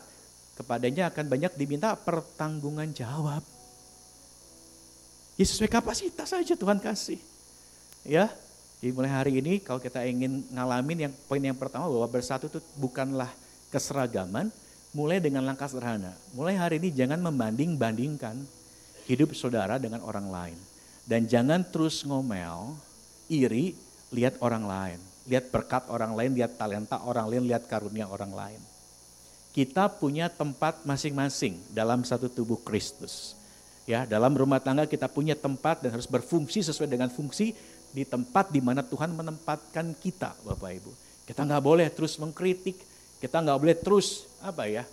[0.58, 3.42] kepadanya akan banyak diminta pertanggungan jawab.
[5.34, 7.18] Ya sesuai kapasitas saja Tuhan kasih.
[8.06, 8.30] Ya,
[8.84, 12.60] jadi mulai hari ini kalau kita ingin ngalamin yang poin yang pertama bahwa bersatu itu
[12.76, 13.32] bukanlah
[13.72, 14.52] keseragaman,
[14.92, 16.12] mulai dengan langkah sederhana.
[16.36, 18.44] Mulai hari ini jangan membanding-bandingkan
[19.08, 20.60] hidup saudara dengan orang lain.
[21.08, 22.76] Dan jangan terus ngomel,
[23.32, 23.72] iri,
[24.12, 25.00] lihat orang lain.
[25.32, 28.60] Lihat berkat orang lain, lihat talenta orang lain, lihat karunia orang lain
[29.54, 33.38] kita punya tempat masing-masing dalam satu tubuh Kristus.
[33.86, 37.54] Ya, dalam rumah tangga kita punya tempat dan harus berfungsi sesuai dengan fungsi
[37.94, 40.92] di tempat di mana Tuhan menempatkan kita, Bapak Ibu.
[41.30, 42.76] Kita nggak boleh terus mengkritik,
[43.22, 44.84] kita nggak boleh terus apa ya,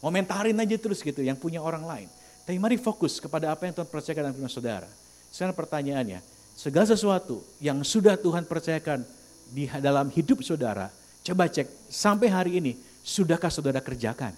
[0.00, 2.08] komentarin aja terus gitu yang punya orang lain.
[2.46, 4.88] Tapi mari fokus kepada apa yang Tuhan percayakan dalam firman saudara.
[5.28, 6.22] Sekarang pertanyaannya,
[6.54, 9.04] segala sesuatu yang sudah Tuhan percayakan
[9.52, 10.88] di dalam hidup saudara,
[11.26, 14.30] coba cek sampai hari ini Sudahkah saudara kerjakan?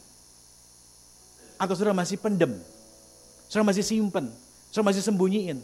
[1.61, 2.57] Atau saudara masih pendem?
[3.47, 4.33] Saudara masih simpen?
[4.73, 5.61] Saudara masih sembunyiin?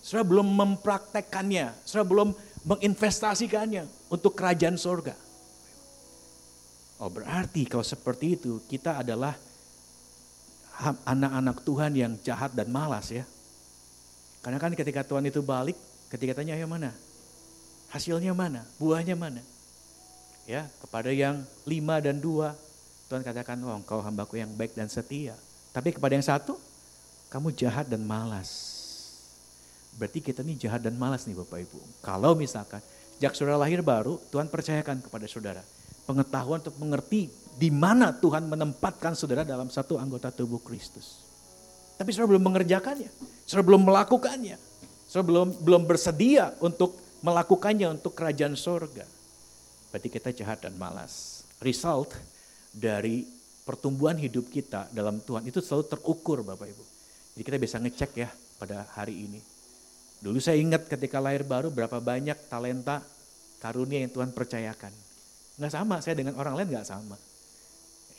[0.00, 1.76] Saudara belum mempraktekkannya?
[1.84, 2.28] Saudara belum
[2.64, 5.16] menginvestasikannya untuk kerajaan sorga?
[7.00, 9.32] Oh berarti kalau seperti itu kita adalah
[11.04, 13.24] anak-anak Tuhan yang jahat dan malas ya.
[14.40, 15.76] Karena kan ketika Tuhan itu balik,
[16.08, 16.96] ketika tanya ayo mana?
[17.92, 18.64] Hasilnya mana?
[18.80, 19.44] Buahnya mana?
[20.50, 22.58] ya kepada yang lima dan dua
[23.06, 25.38] Tuhan katakan oh engkau hambaku yang baik dan setia
[25.70, 26.58] tapi kepada yang satu
[27.30, 28.79] kamu jahat dan malas
[30.00, 32.80] berarti kita ini jahat dan malas nih Bapak Ibu kalau misalkan
[33.20, 35.60] sejak saudara lahir baru Tuhan percayakan kepada saudara
[36.08, 37.28] pengetahuan untuk mengerti
[37.60, 41.20] di mana Tuhan menempatkan saudara dalam satu anggota tubuh Kristus
[42.00, 43.12] tapi saudara belum mengerjakannya
[43.44, 44.56] saudara belum melakukannya
[45.04, 49.04] saudara belum belum bersedia untuk melakukannya untuk kerajaan sorga
[49.90, 51.44] berarti kita jahat dan malas.
[51.60, 52.14] Result
[52.70, 53.26] dari
[53.66, 56.84] pertumbuhan hidup kita dalam Tuhan itu selalu terukur Bapak Ibu.
[57.36, 59.40] Jadi kita bisa ngecek ya pada hari ini.
[60.20, 63.00] Dulu saya ingat ketika lahir baru berapa banyak talenta
[63.60, 64.92] karunia yang Tuhan percayakan.
[65.56, 67.16] Nggak sama, saya dengan orang lain nggak sama.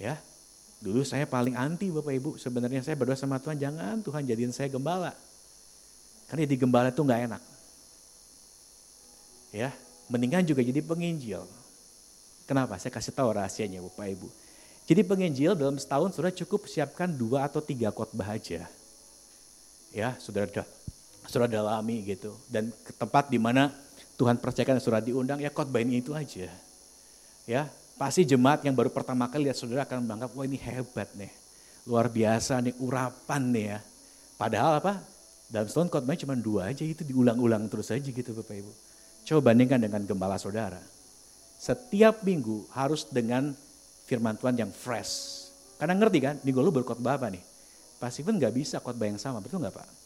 [0.01, 0.17] Ya,
[0.81, 2.29] dulu saya paling anti Bapak Ibu.
[2.41, 5.13] Sebenarnya saya berdoa sama Tuhan, jangan Tuhan jadiin saya gembala.
[6.25, 7.43] Karena di gembala itu nggak enak.
[9.53, 9.69] Ya,
[10.09, 11.45] mendingan juga jadi penginjil.
[12.49, 12.81] Kenapa?
[12.81, 14.27] Saya kasih tahu rahasianya Bapak Ibu.
[14.89, 18.65] Jadi penginjil dalam setahun sudah cukup siapkan dua atau tiga khotbah aja.
[19.93, 20.49] Ya, sudah
[21.21, 22.33] ada sudah dalami gitu.
[22.49, 23.69] Dan ke tempat di mana
[24.17, 26.49] Tuhan percayakan sudah diundang, ya khotbah ini itu aja.
[27.49, 31.31] Ya, pasti jemaat yang baru pertama kali lihat saudara akan menganggap, wah ini hebat nih.
[31.89, 33.79] Luar biasa nih, urapan nih ya.
[34.37, 35.01] Padahal apa?
[35.49, 38.71] Dalam setahun khotbahnya cuma dua aja, itu diulang-ulang terus aja gitu Bapak Ibu.
[39.25, 40.81] Coba bandingkan dengan gembala saudara
[41.61, 43.53] setiap minggu harus dengan
[44.09, 45.45] firman Tuhan yang fresh.
[45.77, 47.43] Karena ngerti kan, minggu lalu berkhotbah apa nih?
[48.01, 50.00] Pak Steven nggak bisa khotbah yang sama, betul nggak Pak?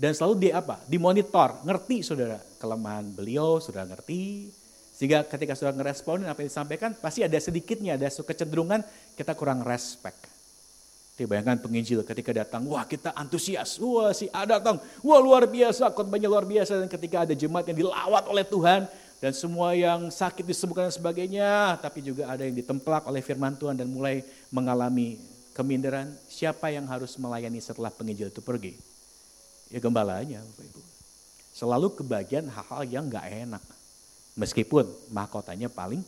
[0.00, 0.80] Dan selalu di apa?
[0.88, 4.48] Dimonitor, ngerti saudara kelemahan beliau, sudah ngerti.
[4.96, 8.80] Sehingga ketika saudara ngerespon apa yang disampaikan, pasti ada sedikitnya, ada kecenderungan
[9.12, 10.24] kita kurang respect.
[11.20, 16.32] Bayangkan penginjil ketika datang, wah kita antusias, wah si A datang, wah luar biasa, khotbahnya
[16.32, 16.80] luar biasa.
[16.80, 18.88] Dan ketika ada jemaat yang dilawat oleh Tuhan,
[19.20, 23.76] dan semua yang sakit disembuhkan dan sebagainya, tapi juga ada yang ditemplak oleh firman Tuhan
[23.76, 25.20] dan mulai mengalami
[25.52, 28.89] keminderan, siapa yang harus melayani setelah penginjil itu pergi?
[29.70, 30.80] Ya gembalanya Bapak Ibu.
[31.54, 33.62] Selalu kebagian hal-hal yang gak enak.
[34.34, 36.02] Meskipun mahkotanya paling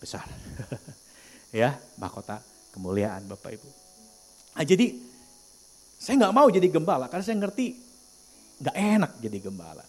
[0.00, 0.24] besar.
[1.52, 2.44] ya mahkota
[2.76, 3.68] kemuliaan Bapak Ibu.
[4.58, 4.90] Nah, jadi
[5.98, 7.74] saya nggak mau jadi gembala karena saya ngerti
[8.62, 9.84] nggak enak jadi gembala.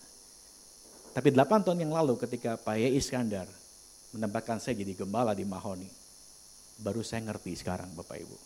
[1.13, 3.49] Tapi 8 tahun yang lalu ketika Pak Ye Iskandar
[4.13, 5.89] menempatkan saya jadi gembala di Mahoni,
[6.81, 8.37] baru saya ngerti sekarang Bapak Ibu,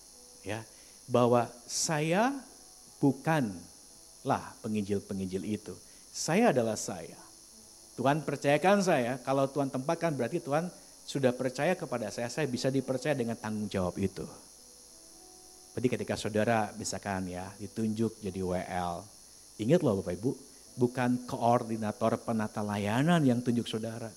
[0.47, 0.63] ya
[1.07, 2.31] bahwa saya
[4.23, 5.75] bukanlah penginjil-penginjil itu.
[6.07, 7.19] Saya adalah saya.
[7.99, 10.71] Tuhan percayakan saya, kalau Tuhan tempatkan berarti Tuhan
[11.03, 14.23] sudah percaya kepada saya, saya bisa dipercaya dengan tanggung jawab itu.
[15.75, 19.03] Jadi ketika saudara misalkan ya ditunjuk jadi WL,
[19.59, 20.31] ingat loh Bapak Ibu,
[20.79, 24.07] bukan koordinator penata layanan yang tunjuk saudara.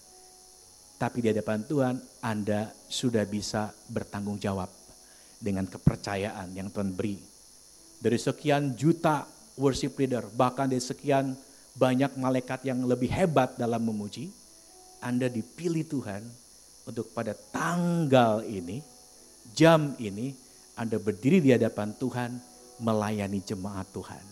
[0.96, 4.70] Tapi di hadapan Tuhan Anda sudah bisa bertanggung jawab
[5.42, 7.18] dengan kepercayaan yang Tuhan beri.
[8.00, 11.34] Dari sekian juta worship leader, bahkan dari sekian
[11.76, 14.32] banyak malaikat yang lebih hebat dalam memuji,
[15.00, 16.24] Anda dipilih Tuhan
[16.88, 18.80] untuk pada tanggal ini,
[19.52, 22.36] jam ini, anda berdiri di hadapan Tuhan
[22.84, 24.24] melayani jemaat Tuhan.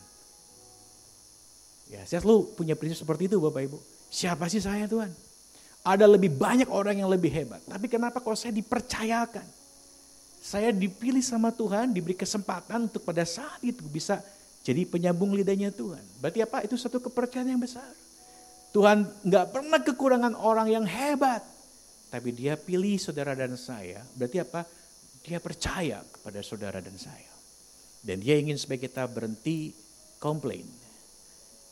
[1.88, 3.80] Ya, saya selalu punya prinsip seperti itu Bapak Ibu.
[4.12, 5.08] Siapa sih saya Tuhan?
[5.84, 7.64] Ada lebih banyak orang yang lebih hebat.
[7.64, 9.44] Tapi kenapa kalau saya dipercayakan?
[10.44, 14.20] Saya dipilih sama Tuhan, diberi kesempatan untuk pada saat itu bisa
[14.64, 16.00] jadi penyambung lidahnya Tuhan.
[16.24, 16.64] Berarti apa?
[16.64, 17.84] Itu satu kepercayaan yang besar.
[18.72, 21.44] Tuhan nggak pernah kekurangan orang yang hebat.
[22.08, 24.00] Tapi dia pilih saudara dan saya.
[24.16, 24.64] Berarti apa?
[25.20, 27.28] Dia percaya kepada saudara dan saya.
[28.00, 29.76] Dan dia ingin supaya kita berhenti
[30.16, 30.64] komplain.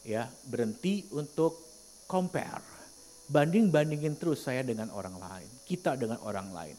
[0.04, 1.56] Ya, berhenti untuk
[2.04, 2.60] compare.
[3.32, 5.48] Banding-bandingin terus saya dengan orang lain.
[5.64, 6.76] Kita dengan orang lain.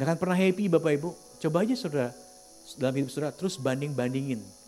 [0.00, 1.10] Nggak akan pernah happy Bapak Ibu.
[1.44, 2.10] Coba aja saudara,
[2.80, 4.61] dalam hidup saudara terus banding-bandingin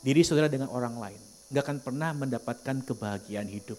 [0.00, 1.20] diri saudara dengan orang lain.
[1.50, 3.78] Nggak akan pernah mendapatkan kebahagiaan hidup.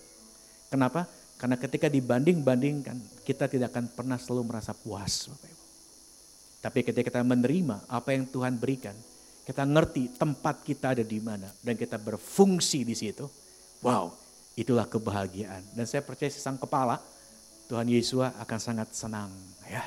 [0.71, 1.07] Kenapa?
[1.41, 5.63] Karena ketika dibanding-bandingkan, kita tidak akan pernah selalu merasa puas Bapak Ibu.
[6.61, 8.93] Tapi ketika kita menerima apa yang Tuhan berikan,
[9.41, 13.25] kita ngerti tempat kita ada di mana dan kita berfungsi di situ.
[13.81, 14.13] Wow,
[14.53, 15.73] itulah kebahagiaan.
[15.73, 17.01] Dan saya percaya sang kepala,
[17.65, 19.33] Tuhan Yesus akan sangat senang.
[19.65, 19.81] Ya,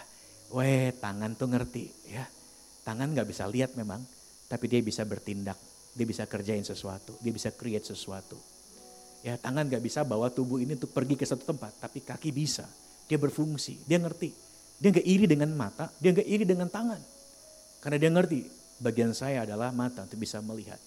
[0.51, 2.27] weh tangan tuh ngerti ya.
[2.83, 4.03] Tangan nggak bisa lihat memang,
[4.51, 5.57] tapi dia bisa bertindak,
[5.95, 8.37] dia bisa kerjain sesuatu, dia bisa create sesuatu.
[9.25, 12.69] Ya tangan nggak bisa bawa tubuh ini untuk pergi ke satu tempat, tapi kaki bisa.
[13.09, 14.45] Dia berfungsi, dia ngerti
[14.79, 16.99] dia nggak iri dengan mata, dia nggak iri dengan tangan.
[17.79, 18.41] Karena dia ngerti
[18.83, 20.81] bagian saya adalah mata untuk bisa melihat.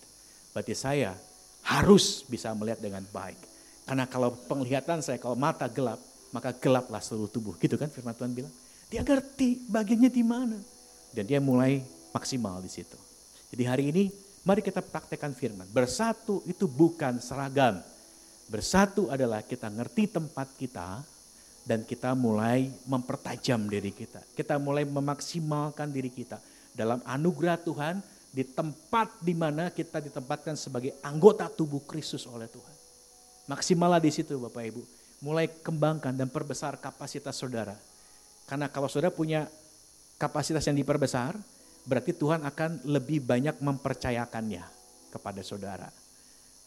[0.51, 1.15] Berarti saya
[1.65, 3.37] harus bisa melihat dengan baik.
[3.87, 6.01] Karena kalau penglihatan saya, kalau mata gelap,
[6.35, 7.55] maka gelaplah seluruh tubuh.
[7.55, 8.51] Gitu kan firman Tuhan bilang.
[8.87, 10.59] Dia ngerti bagiannya di mana.
[11.11, 11.79] Dan dia mulai
[12.11, 12.99] maksimal di situ.
[13.55, 14.03] Jadi hari ini
[14.47, 15.67] mari kita praktekkan firman.
[15.67, 17.83] Bersatu itu bukan seragam.
[18.47, 21.03] Bersatu adalah kita ngerti tempat kita,
[21.67, 24.23] dan kita mulai mempertajam diri kita.
[24.31, 26.39] Kita mulai memaksimalkan diri kita
[26.71, 27.99] dalam anugerah Tuhan
[28.31, 32.75] di tempat di mana kita ditempatkan sebagai anggota tubuh Kristus oleh Tuhan.
[33.51, 34.81] Maksimallah di situ Bapak Ibu.
[35.27, 37.75] Mulai kembangkan dan perbesar kapasitas saudara.
[38.47, 39.51] Karena kalau saudara punya
[40.15, 41.35] kapasitas yang diperbesar,
[41.87, 44.63] berarti Tuhan akan lebih banyak mempercayakannya
[45.07, 45.87] kepada saudara.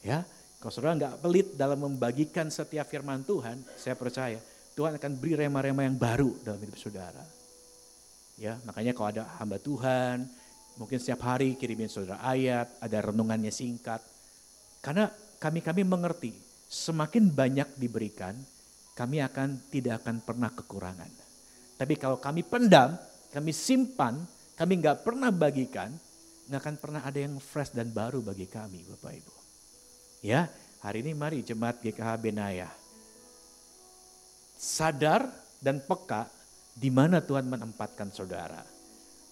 [0.01, 0.25] Ya,
[0.57, 4.41] kalau saudara nggak pelit dalam membagikan setiap firman Tuhan, saya percaya
[4.73, 7.21] Tuhan akan beri rema-rema yang baru dalam hidup saudara.
[8.41, 10.25] Ya, makanya kalau ada hamba Tuhan,
[10.81, 14.01] mungkin setiap hari kirimin saudara ayat, ada renungannya singkat.
[14.81, 16.33] Karena kami-kami mengerti,
[16.65, 18.33] semakin banyak diberikan,
[18.97, 21.13] kami akan tidak akan pernah kekurangan.
[21.77, 22.97] Tapi kalau kami pendam,
[23.29, 24.25] kami simpan,
[24.61, 25.89] kami nggak pernah bagikan,
[26.53, 29.35] nggak akan pernah ada yang fresh dan baru bagi kami, Bapak Ibu.
[30.21, 30.53] Ya,
[30.85, 32.69] hari ini mari jemaat GKH Benayah
[34.61, 35.25] sadar
[35.65, 36.29] dan peka
[36.77, 38.61] di mana Tuhan menempatkan saudara.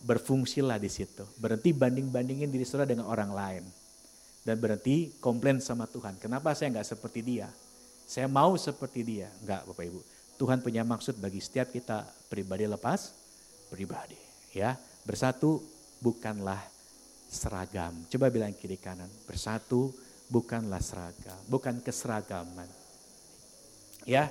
[0.00, 1.28] Berfungsilah di situ.
[1.36, 3.64] Berhenti banding-bandingin diri saudara dengan orang lain.
[4.40, 6.16] Dan berhenti komplain sama Tuhan.
[6.16, 7.52] Kenapa saya nggak seperti dia?
[8.08, 9.28] Saya mau seperti dia.
[9.44, 10.00] Enggak Bapak Ibu.
[10.40, 13.12] Tuhan punya maksud bagi setiap kita pribadi lepas
[13.68, 14.16] pribadi.
[14.56, 15.64] Ya, bersatu
[16.04, 16.60] bukanlah
[17.32, 17.96] seragam.
[18.12, 19.08] Coba bilang kiri kanan.
[19.24, 19.88] Bersatu
[20.28, 22.68] bukanlah seragam, bukan keseragaman.
[24.04, 24.28] Ya,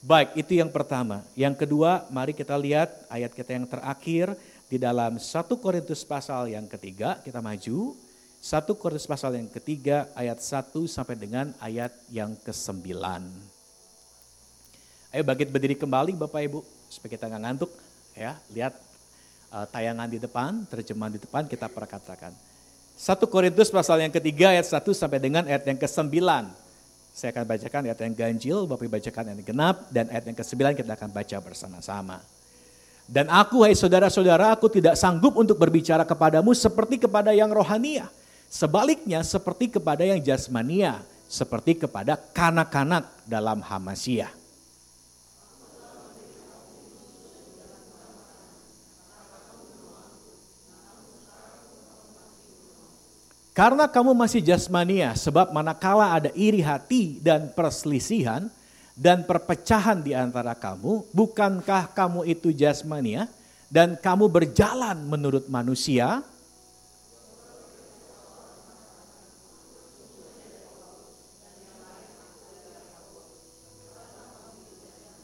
[0.00, 1.20] baik itu yang pertama.
[1.36, 4.32] Yang kedua, mari kita lihat ayat kita yang terakhir
[4.72, 5.28] di dalam 1
[5.60, 7.92] Korintus pasal yang ketiga, kita maju.
[8.40, 12.96] 1 Korintus pasal yang ketiga ayat 1 sampai dengan ayat yang ke-9.
[15.12, 16.60] Ayo bangkit berdiri kembali Bapak Ibu
[16.92, 17.72] supaya kita nggak ngantuk
[18.12, 18.36] ya.
[18.52, 18.76] Lihat
[19.52, 22.32] uh, tayangan di depan, terjemahan di depan kita perkatakan.
[22.96, 26.16] 1 Korintus pasal yang ketiga ayat 1 sampai dengan ayat yang ke-9.
[27.16, 30.92] Saya akan bacakan ayat yang ganjil, Bapak bacakan yang genap, dan ayat yang ke-9 kita
[30.96, 32.18] akan baca bersama-sama.
[33.06, 38.10] Dan aku, hai saudara-saudara, aku tidak sanggup untuk berbicara kepadamu seperti kepada yang rohania.
[38.50, 40.98] Sebaliknya seperti kepada yang jasmania,
[41.30, 44.30] seperti kepada kanak-kanak dalam hamasia.
[53.56, 58.52] Karena kamu masih jasmania, sebab manakala ada iri hati dan perselisihan
[58.92, 63.24] dan perpecahan di antara kamu, bukankah kamu itu jasmania
[63.72, 66.20] dan kamu berjalan menurut manusia?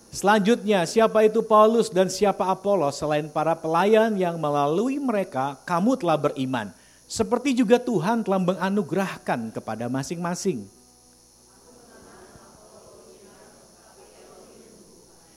[0.09, 6.17] Selanjutnya, siapa itu Paulus dan siapa Apolos selain para pelayan yang melalui mereka kamu telah
[6.17, 6.73] beriman
[7.13, 10.65] seperti juga Tuhan telah menganugerahkan kepada masing-masing.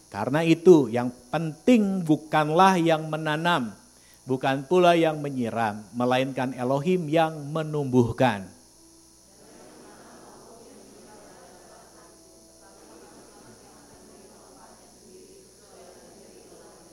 [0.07, 3.75] Karena itu yang penting bukanlah yang menanam,
[4.23, 8.47] bukan pula yang menyiram, melainkan Elohim yang menumbuhkan.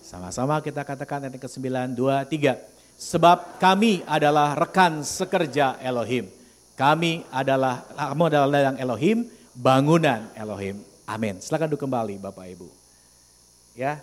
[0.02, 2.71] Sama-sama kita katakan ayat ke-9, 2, 3.
[2.98, 6.30] Sebab kami adalah rekan sekerja Elohim.
[6.78, 10.80] Kami adalah, kamu adalah ladang Elohim, bangunan Elohim.
[11.04, 11.36] Amin.
[11.42, 12.68] Silakan duduk kembali Bapak Ibu.
[13.76, 14.00] Ya,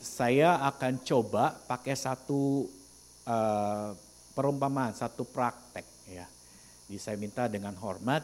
[0.00, 2.68] saya akan coba pakai satu
[3.26, 3.90] uh,
[4.36, 6.28] perumpamaan, satu praktek ya.
[6.86, 8.22] Jadi saya minta dengan hormat,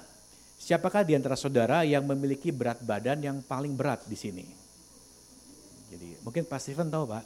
[0.60, 4.46] siapakah di antara saudara yang memiliki berat badan yang paling berat di sini?
[5.90, 7.24] Jadi mungkin Pak Steven tahu Pak,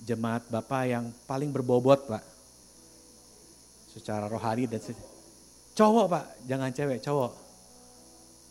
[0.00, 2.24] jemaat Bapak yang paling berbobot Pak.
[3.90, 4.94] Secara rohani dan se
[5.76, 7.32] cowok Pak, jangan cewek, cowok.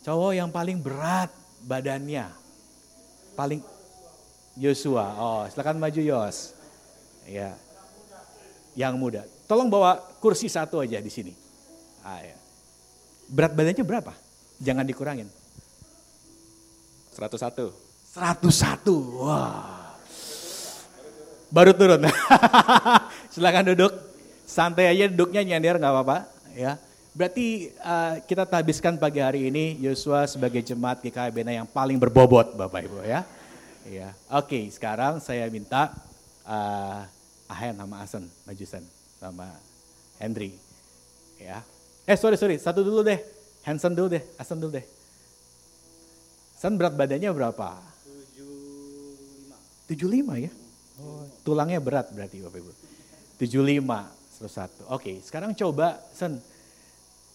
[0.06, 1.28] Cowok yang paling berat
[1.64, 2.28] badannya.
[3.36, 3.60] Paling
[4.56, 5.06] Yosua.
[5.16, 6.56] Oh, silakan maju Yos.
[7.28, 7.56] Ya.
[8.76, 9.22] Yang muda.
[9.44, 11.32] Tolong bawa kursi satu aja di sini.
[12.04, 12.36] Ah, ya.
[13.28, 14.12] Berat badannya berapa?
[14.60, 15.28] Jangan dikurangin.
[17.16, 17.72] 101.
[18.16, 19.20] 101.
[19.20, 19.79] Wah
[21.50, 22.06] baru turun.
[23.34, 23.92] Silakan duduk.
[24.46, 26.26] Santai aja duduknya nyender nggak apa-apa.
[26.54, 26.78] Ya.
[27.10, 32.54] Berarti uh, kita habiskan pagi hari ini Yosua sebagai jemaat GKI Bena yang paling berbobot
[32.54, 33.26] Bapak Ibu ya.
[33.90, 34.14] Ya.
[34.30, 35.90] Oke, okay, sekarang saya minta
[36.46, 37.02] uh,
[37.50, 38.86] Ahen sama Asen, majusan
[39.18, 39.50] sama
[40.22, 40.54] Henry.
[41.42, 41.66] Ya.
[42.06, 43.18] Eh sorry sorry, satu dulu deh.
[43.66, 44.86] Hansen dulu deh, Asen dulu deh.
[46.60, 47.80] Sen berat badannya berapa?
[49.88, 49.96] 75.
[49.96, 50.52] 75 ya?
[51.00, 52.72] Oh, tulangnya berat berarti Bapak Ibu.
[53.40, 53.80] 75
[54.44, 54.92] 101.
[54.92, 56.36] Oke, sekarang coba Sen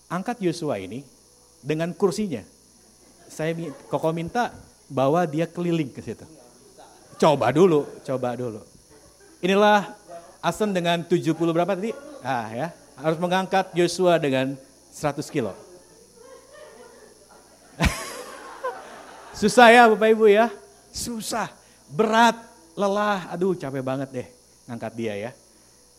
[0.10, 1.01] angkat Yosua ini
[1.65, 2.41] dengan kursinya.
[3.25, 3.58] Saya
[3.89, 4.54] Koko minta
[4.86, 6.25] bawa dia keliling ke situ.
[7.17, 8.62] Coba dulu, coba dulu.
[9.41, 9.97] Inilah
[10.45, 11.89] Asen dengan 70 berapa tadi?
[12.21, 12.67] Ah ya,
[13.01, 14.54] harus mengangkat Yosua dengan
[14.93, 15.58] 100 kilo.
[19.41, 20.54] Susah ya Bapak Ibu ya?
[20.93, 21.49] Susah,
[21.89, 22.38] berat
[22.76, 24.28] lelah, aduh capek banget deh
[24.68, 25.32] ngangkat dia ya.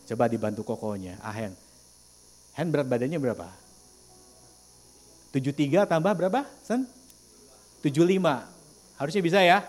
[0.07, 1.51] Coba dibantu kokonya, Ahen.
[2.55, 3.49] Hen berat badannya berapa?
[5.35, 6.87] 73 tambah berapa, Sen?
[7.83, 8.47] 75.
[8.97, 9.67] Harusnya bisa ya?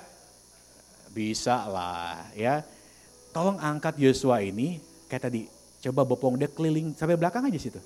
[1.10, 2.62] Bisa lah ya.
[3.34, 4.78] Tolong angkat Yosua ini,
[5.10, 5.50] kayak tadi,
[5.84, 7.80] coba bopong dia keliling sampai belakang aja situ.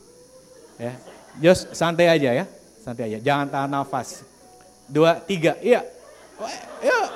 [0.76, 0.94] Ya.
[1.40, 2.44] Jos santai aja ya,
[2.84, 3.18] santai aja.
[3.24, 4.22] Jangan tahan nafas.
[4.86, 5.80] Dua, tiga, iya.
[6.84, 7.08] Yuk.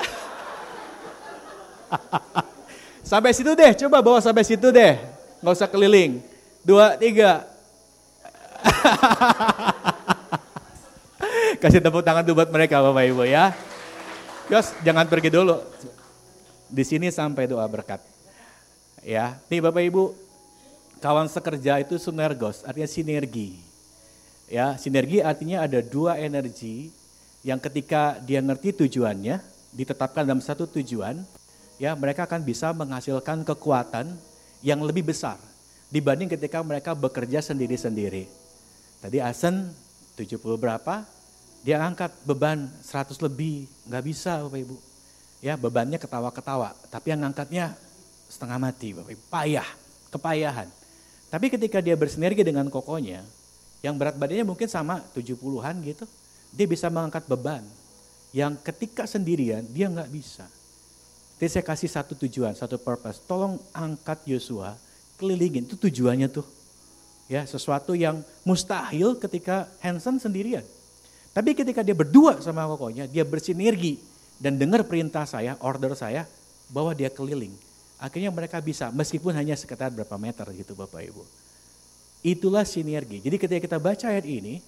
[3.11, 4.99] sampai situ deh, coba bawa sampai situ deh.
[5.41, 6.20] Nggak usah keliling.
[6.66, 7.47] Dua, tiga.
[11.62, 13.55] Kasih tepuk tangan tuh buat mereka Bapak Ibu ya.
[14.53, 15.62] Yos, jangan pergi dulu.
[16.66, 18.03] Di sini sampai doa berkat.
[19.07, 20.18] Ya, nih Bapak Ibu,
[20.99, 23.55] kawan sekerja itu sinergos, artinya sinergi.
[24.51, 26.91] Ya, sinergi artinya ada dua energi
[27.47, 29.39] yang ketika dia ngerti tujuannya,
[29.70, 31.22] ditetapkan dalam satu tujuan,
[31.77, 34.16] ya mereka akan bisa menghasilkan kekuatan
[34.64, 35.37] yang lebih besar
[35.91, 38.27] dibanding ketika mereka bekerja sendiri-sendiri.
[39.01, 39.70] Tadi Asen
[40.18, 41.05] 70 berapa,
[41.62, 44.77] dia angkat beban 100 lebih, nggak bisa Bapak Ibu.
[45.45, 47.77] Ya bebannya ketawa-ketawa, tapi yang angkatnya
[48.27, 49.68] setengah mati Bapak Ibu, payah,
[50.11, 50.68] kepayahan.
[51.31, 53.22] Tapi ketika dia bersinergi dengan kokonya,
[53.85, 56.09] yang berat badannya mungkin sama 70-an gitu,
[56.51, 57.62] dia bisa mengangkat beban.
[58.35, 60.49] Yang ketika sendirian dia nggak bisa.
[61.37, 63.20] Jadi saya kasih satu tujuan, satu purpose.
[63.28, 64.72] Tolong angkat Yosua,
[65.20, 65.68] kelilingin.
[65.68, 66.47] Itu tujuannya tuh.
[67.28, 70.64] Ya, sesuatu yang mustahil ketika Hansen sendirian.
[71.37, 74.01] Tapi ketika dia berdua sama kokonya, dia bersinergi
[74.41, 76.24] dan dengar perintah saya, order saya,
[76.72, 77.53] bahwa dia keliling.
[78.01, 81.20] Akhirnya mereka bisa, meskipun hanya sekitar berapa meter gitu Bapak Ibu.
[82.24, 83.20] Itulah sinergi.
[83.20, 84.64] Jadi ketika kita baca ayat ini,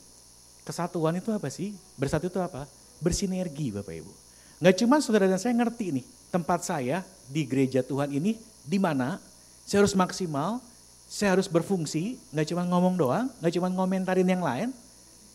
[0.69, 1.73] kesatuan itu apa sih?
[1.97, 2.69] Bersatu itu apa?
[3.01, 4.13] Bersinergi Bapak Ibu.
[4.61, 9.21] Nggak cuma saudara dan saya ngerti nih, tempat saya di gereja Tuhan ini di mana
[9.69, 10.65] saya harus maksimal,
[11.09, 14.73] saya harus berfungsi, nggak cuma ngomong doang, nggak cuma ngomentarin yang lain,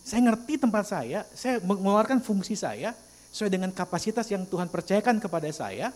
[0.01, 2.97] saya ngerti tempat saya, saya mengeluarkan fungsi saya
[3.29, 5.93] sesuai dengan kapasitas yang Tuhan percayakan kepada saya,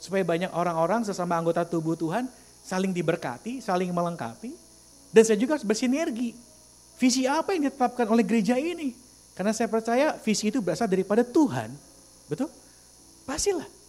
[0.00, 2.28] supaya banyak orang-orang sesama anggota tubuh Tuhan
[2.64, 4.52] saling diberkati, saling melengkapi,
[5.12, 6.36] dan saya juga harus bersinergi.
[7.00, 8.92] Visi apa yang ditetapkan oleh gereja ini?
[9.32, 11.72] Karena saya percaya visi itu berasal daripada Tuhan.
[12.28, 12.52] Betul?
[13.24, 13.79] Pastilah.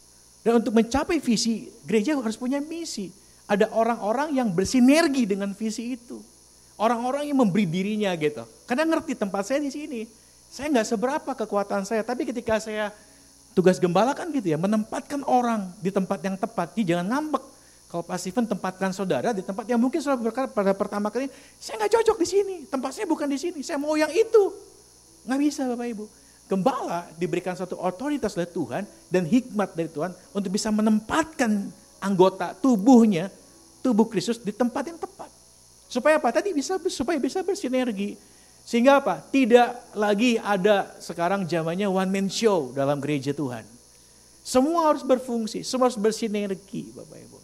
[0.41, 3.13] Dan untuk mencapai visi, gereja harus punya misi.
[3.45, 6.17] Ada orang-orang yang bersinergi dengan visi itu.
[6.81, 8.41] Orang-orang yang memberi dirinya gitu.
[8.65, 10.01] Karena ngerti tempat saya di sini.
[10.49, 12.89] Saya nggak seberapa kekuatan saya, tapi ketika saya
[13.53, 16.73] tugas gembala kan gitu ya, menempatkan orang di tempat yang tepat.
[16.73, 17.43] Jadi jangan ngambek.
[17.91, 21.27] Kalau Pak Steven tempatkan saudara di tempat yang mungkin saudara berkata pada pertama kali,
[21.59, 24.43] saya nggak cocok di sini, tempat saya bukan di sini, saya mau yang itu.
[25.27, 26.05] Nggak bisa Bapak Ibu.
[26.52, 31.72] Gembala diberikan suatu otoritas dari Tuhan dan hikmat dari Tuhan untuk bisa menempatkan
[32.04, 33.32] anggota tubuhnya,
[33.80, 35.32] tubuh Kristus di tempat yang tepat.
[35.88, 36.28] Supaya apa?
[36.28, 38.20] Tadi bisa supaya bisa bersinergi.
[38.68, 39.24] Sehingga apa?
[39.24, 43.64] Tidak lagi ada sekarang zamannya one man show dalam gereja Tuhan.
[44.43, 47.39] Semua harus berfungsi, semua harus bersinergi Bapak Ibu.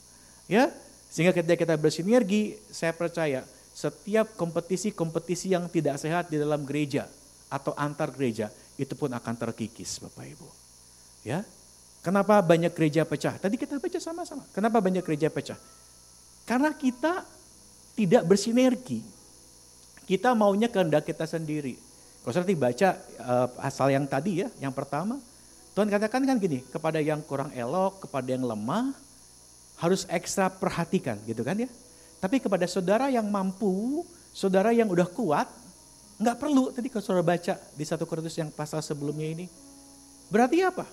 [0.51, 0.68] Ya,
[1.08, 7.08] sehingga ketika kita bersinergi, saya percaya setiap kompetisi-kompetisi yang tidak sehat di dalam gereja
[7.47, 10.49] atau antar gereja itu pun akan terkikis Bapak Ibu.
[11.25, 11.41] Ya.
[12.05, 13.36] Kenapa banyak gereja pecah?
[13.36, 14.45] Tadi kita baca sama-sama.
[14.55, 15.59] Kenapa banyak gereja pecah?
[16.47, 17.25] Karena kita
[17.97, 19.03] tidak bersinergi.
[20.07, 21.75] Kita maunya kehendak kita sendiri.
[22.23, 22.89] Kalau saya baca
[23.23, 25.19] uh, asal yang tadi ya, yang pertama,
[25.75, 28.95] Tuhan katakan kan gini, kepada yang kurang elok, kepada yang lemah,
[29.84, 31.69] harus ekstra perhatikan gitu kan ya.
[32.17, 34.01] Tapi kepada saudara yang mampu,
[34.32, 35.47] saudara yang udah kuat,
[36.18, 39.45] nggak perlu tadi kalau saudara baca di satu Korintus yang pasal sebelumnya ini.
[40.28, 40.86] Berarti apa?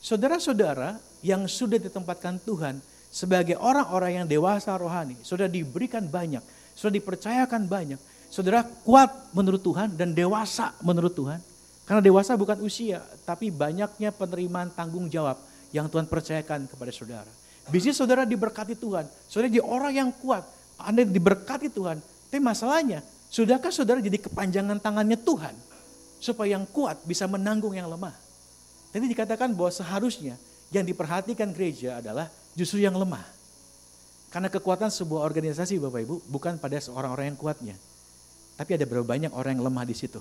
[0.00, 2.80] Saudara-saudara yang sudah ditempatkan Tuhan
[3.10, 6.40] sebagai orang-orang yang dewasa rohani, sudah diberikan banyak,
[6.72, 8.00] sudah dipercayakan banyak,
[8.32, 11.40] saudara kuat menurut Tuhan dan dewasa menurut Tuhan.
[11.84, 15.34] Karena dewasa bukan usia, tapi banyaknya penerimaan tanggung jawab
[15.74, 17.32] yang Tuhan percayakan kepada saudara.
[17.66, 20.46] Bisnis saudara diberkati Tuhan, saudara jadi orang yang kuat,
[20.78, 21.98] Anda diberkati Tuhan.
[22.30, 25.54] Tapi masalahnya, sudahkah saudara jadi kepanjangan tangannya Tuhan?
[26.20, 28.12] Supaya yang kuat bisa menanggung yang lemah.
[28.92, 30.36] Tadi dikatakan bahwa seharusnya
[30.68, 33.24] yang diperhatikan gereja adalah justru yang lemah.
[34.30, 37.76] Karena kekuatan sebuah organisasi Bapak Ibu bukan pada seorang orang yang kuatnya.
[38.54, 40.20] Tapi ada berapa banyak orang yang lemah di situ.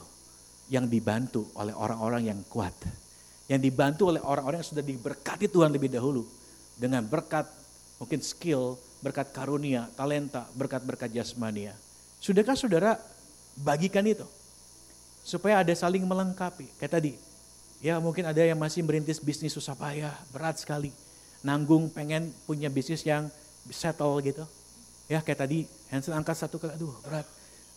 [0.71, 2.73] Yang dibantu oleh orang-orang yang kuat.
[3.45, 6.25] Yang dibantu oleh orang-orang yang sudah diberkati Tuhan lebih dahulu.
[6.79, 7.45] Dengan berkat
[7.99, 11.75] mungkin skill, berkat karunia, talenta, berkat-berkat jasmania.
[12.19, 12.99] Sudahkah saudara
[13.59, 14.27] bagikan itu?
[15.23, 16.67] Supaya ada saling melengkapi.
[16.79, 17.13] Kayak tadi,
[17.79, 20.91] ya mungkin ada yang masih merintis bisnis susah payah, berat sekali
[21.43, 23.31] nanggung pengen punya bisnis yang
[23.71, 24.43] settle gitu.
[25.09, 27.25] Ya kayak tadi Hansen angkat satu kali, aduh berat.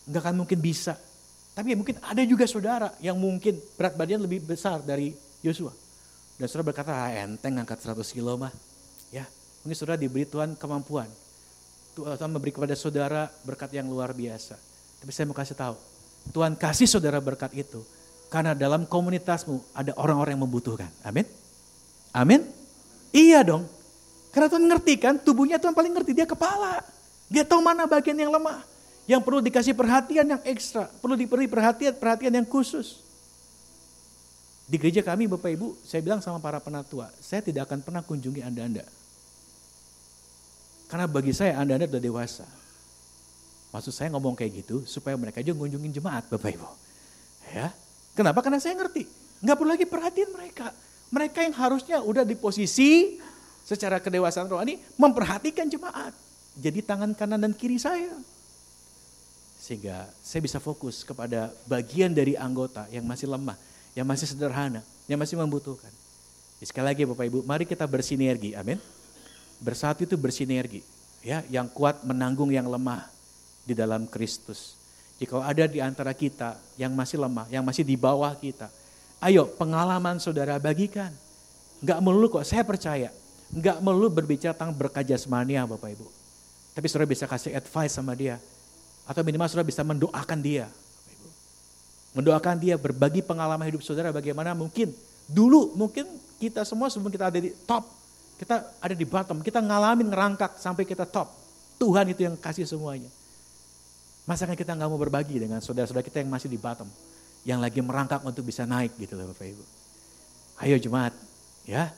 [0.05, 0.99] Enggak akan mungkin bisa.
[1.53, 5.13] Tapi ya mungkin ada juga saudara yang mungkin berat badan lebih besar dari
[5.45, 5.73] Yosua.
[6.37, 8.53] Dan saudara berkata, ah, enteng angkat 100 kilo mah.
[9.13, 9.29] Ya,
[9.63, 11.07] mungkin saudara diberi Tuhan kemampuan.
[11.93, 14.57] Tuhan memberi kepada saudara berkat yang luar biasa.
[15.03, 15.77] Tapi saya mau kasih tahu,
[16.33, 17.85] Tuhan kasih saudara berkat itu.
[18.33, 20.89] Karena dalam komunitasmu ada orang-orang yang membutuhkan.
[21.05, 21.29] Amin.
[22.17, 22.49] Amin.
[23.13, 23.69] Iya dong.
[24.33, 26.81] Karena Tuhan ngerti kan, tubuhnya Tuhan paling ngerti, dia kepala.
[27.29, 28.65] Dia tahu mana bagian yang lemah.
[29.05, 33.05] Yang perlu dikasih perhatian yang ekstra, perlu diberi perhatian perhatian yang khusus.
[34.65, 38.41] Di gereja kami Bapak Ibu, saya bilang sama para penatua, saya tidak akan pernah kunjungi
[38.41, 39.02] Anda-Anda.
[40.93, 42.45] Karena bagi saya Anda-Anda sudah dewasa.
[43.73, 46.69] Maksud saya ngomong kayak gitu supaya mereka juga ngunjungin jemaat Bapak Ibu.
[47.57, 47.73] Ya.
[48.13, 48.45] Kenapa?
[48.45, 49.09] Karena saya ngerti.
[49.41, 50.69] Nggak perlu lagi perhatian mereka.
[51.09, 53.17] Mereka yang harusnya udah di posisi
[53.65, 56.13] secara kedewasaan rohani memperhatikan jemaat.
[56.61, 58.13] Jadi tangan kanan dan kiri saya.
[59.65, 63.57] Sehingga saya bisa fokus kepada bagian dari anggota yang masih lemah,
[63.97, 65.89] yang masih sederhana, yang masih membutuhkan.
[66.61, 68.77] Sekali lagi Bapak Ibu, mari kita bersinergi, amin.
[69.63, 70.83] Bersatu itu bersinergi,
[71.23, 73.07] ya, yang kuat menanggung yang lemah
[73.63, 74.75] di dalam Kristus.
[75.23, 78.67] Jika ada di antara kita yang masih lemah, yang masih di bawah kita,
[79.23, 81.15] ayo pengalaman saudara bagikan.
[81.79, 83.15] Enggak melulu kok, saya percaya.
[83.55, 86.11] Enggak melulu berbicara tentang berkah jasmania Bapak Ibu.
[86.75, 88.43] Tapi saudara bisa kasih advice sama dia.
[89.07, 90.67] Atau minimal saudara bisa mendoakan dia.
[92.19, 94.91] Mendoakan dia, berbagi pengalaman hidup saudara bagaimana mungkin.
[95.31, 96.03] Dulu mungkin
[96.43, 97.87] kita semua sebelum kita ada di top,
[98.39, 101.31] kita ada di bottom, kita ngalamin ngerangkak sampai kita top.
[101.77, 103.11] Tuhan itu yang kasih semuanya.
[104.23, 106.87] Masa kan kita nggak mau berbagi dengan saudara-saudara kita yang masih di bottom,
[107.43, 109.65] yang lagi merangkak untuk bisa naik gitu loh Bapak Ibu.
[110.63, 111.11] Ayo jemaat,
[111.67, 111.91] ya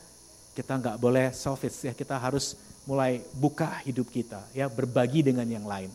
[0.56, 2.56] kita nggak boleh selfish ya, kita harus
[2.88, 5.92] mulai buka hidup kita, ya berbagi dengan yang lain.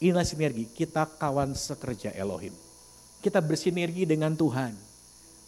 [0.00, 2.52] Inilah sinergi, kita kawan sekerja Elohim.
[3.20, 4.72] Kita bersinergi dengan Tuhan.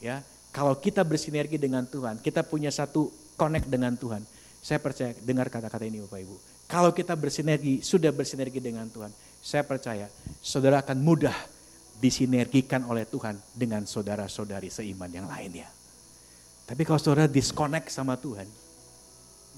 [0.01, 0.20] Ya,
[0.53, 4.22] kalau kita bersinergi dengan Tuhan, kita punya satu connect dengan Tuhan.
[4.62, 6.37] Saya percaya dengar kata-kata ini Bapak Ibu.
[6.70, 9.11] Kalau kita bersinergi, sudah bersinergi dengan Tuhan,
[9.43, 10.07] saya percaya
[10.41, 11.35] saudara akan mudah
[11.99, 15.68] disinergikan oleh Tuhan dengan saudara-saudari seiman yang lainnya.
[16.64, 18.47] Tapi kalau saudara disconnect sama Tuhan,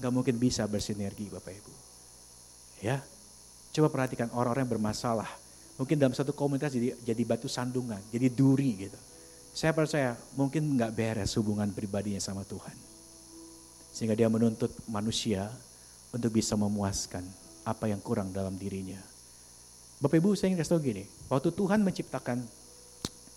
[0.01, 1.73] nggak mungkin bisa bersinergi Bapak Ibu.
[2.83, 2.99] Ya,
[3.75, 5.27] Coba perhatikan orang-orang yang bermasalah.
[5.75, 8.95] Mungkin dalam satu komunitas jadi, jadi batu sandungan, jadi duri gitu.
[9.51, 12.71] Saya percaya mungkin nggak beres hubungan pribadinya sama Tuhan.
[13.95, 15.47] Sehingga dia menuntut manusia
[16.11, 17.23] untuk bisa memuaskan
[17.63, 18.99] apa yang kurang dalam dirinya.
[20.03, 22.43] Bapak Ibu saya ingin kasih tahu gini, waktu Tuhan menciptakan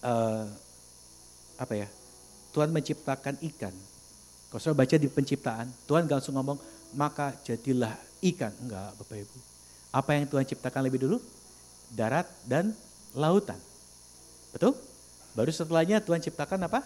[0.02, 0.44] uh,
[1.62, 1.88] apa ya?
[2.50, 3.74] Tuhan menciptakan ikan.
[4.50, 6.58] Kalau saya baca di penciptaan, Tuhan gak langsung ngomong,
[6.96, 7.94] maka jadilah
[8.32, 8.50] ikan.
[8.64, 9.36] Enggak, Bapak Ibu.
[9.94, 11.22] Apa yang Tuhan ciptakan lebih dulu?
[11.92, 12.74] Darat dan
[13.14, 13.60] lautan.
[14.50, 14.74] Betul?
[15.36, 16.82] Baru setelahnya Tuhan ciptakan apa?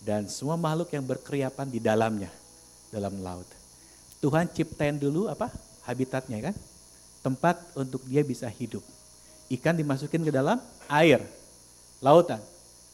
[0.00, 2.32] Dan semua makhluk yang berkeriapan di dalamnya,
[2.90, 3.46] dalam laut.
[4.20, 5.48] Tuhan ciptain dulu apa?
[5.88, 6.54] Habitatnya kan?
[7.24, 8.84] Tempat untuk dia bisa hidup.
[9.50, 11.24] Ikan dimasukin ke dalam air,
[11.98, 12.38] lautan.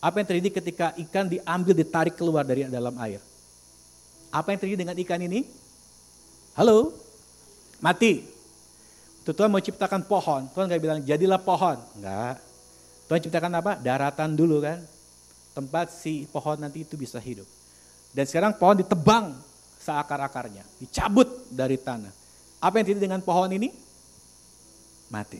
[0.00, 3.18] Apa yang terjadi ketika ikan diambil, ditarik keluar dari dalam air?
[4.30, 5.44] Apa yang terjadi dengan ikan ini?
[6.54, 6.94] Halo?
[7.82, 8.24] Mati.
[9.26, 11.74] Tuhan mau ciptakan pohon, Tuhan gak bilang jadilah pohon.
[11.98, 12.38] Enggak.
[13.10, 13.72] Tuhan ciptakan apa?
[13.82, 14.78] Daratan dulu kan.
[15.56, 17.46] Tempat si pohon nanti itu bisa hidup.
[18.14, 19.34] Dan sekarang pohon ditebang
[19.86, 20.66] seakar-akarnya.
[20.82, 22.10] Dicabut dari tanah.
[22.58, 23.70] Apa yang terjadi dengan pohon ini?
[25.06, 25.38] Mati.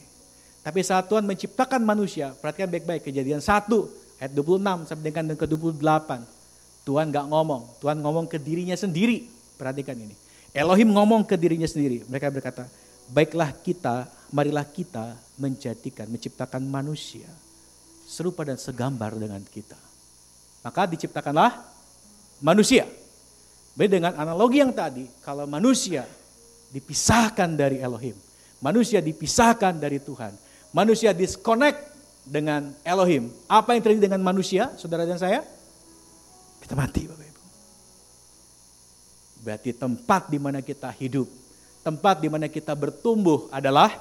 [0.63, 3.67] Tapi saat Tuhan menciptakan manusia, perhatikan baik-baik kejadian 1
[4.23, 6.87] ayat 26 sampai dengan ke 28.
[6.87, 9.27] Tuhan gak ngomong, Tuhan ngomong ke dirinya sendiri.
[9.59, 10.15] Perhatikan ini.
[10.55, 12.07] Elohim ngomong ke dirinya sendiri.
[12.07, 12.71] Mereka berkata,
[13.11, 17.27] baiklah kita, marilah kita menjadikan, menciptakan manusia
[18.07, 19.79] serupa dan segambar dengan kita.
[20.63, 21.63] Maka diciptakanlah
[22.43, 22.87] manusia.
[23.77, 26.09] Beda dengan analogi yang tadi, kalau manusia
[26.73, 28.17] dipisahkan dari Elohim,
[28.65, 30.33] manusia dipisahkan dari Tuhan,
[30.73, 31.93] manusia disconnect
[32.25, 33.29] dengan Elohim.
[33.45, 35.45] Apa yang terjadi dengan manusia, saudara dan saya?
[36.65, 37.43] Kita mati, Bapak Ibu.
[39.45, 41.29] Berarti tempat di mana kita hidup
[41.87, 43.95] tempat di mana kita bertumbuh adalah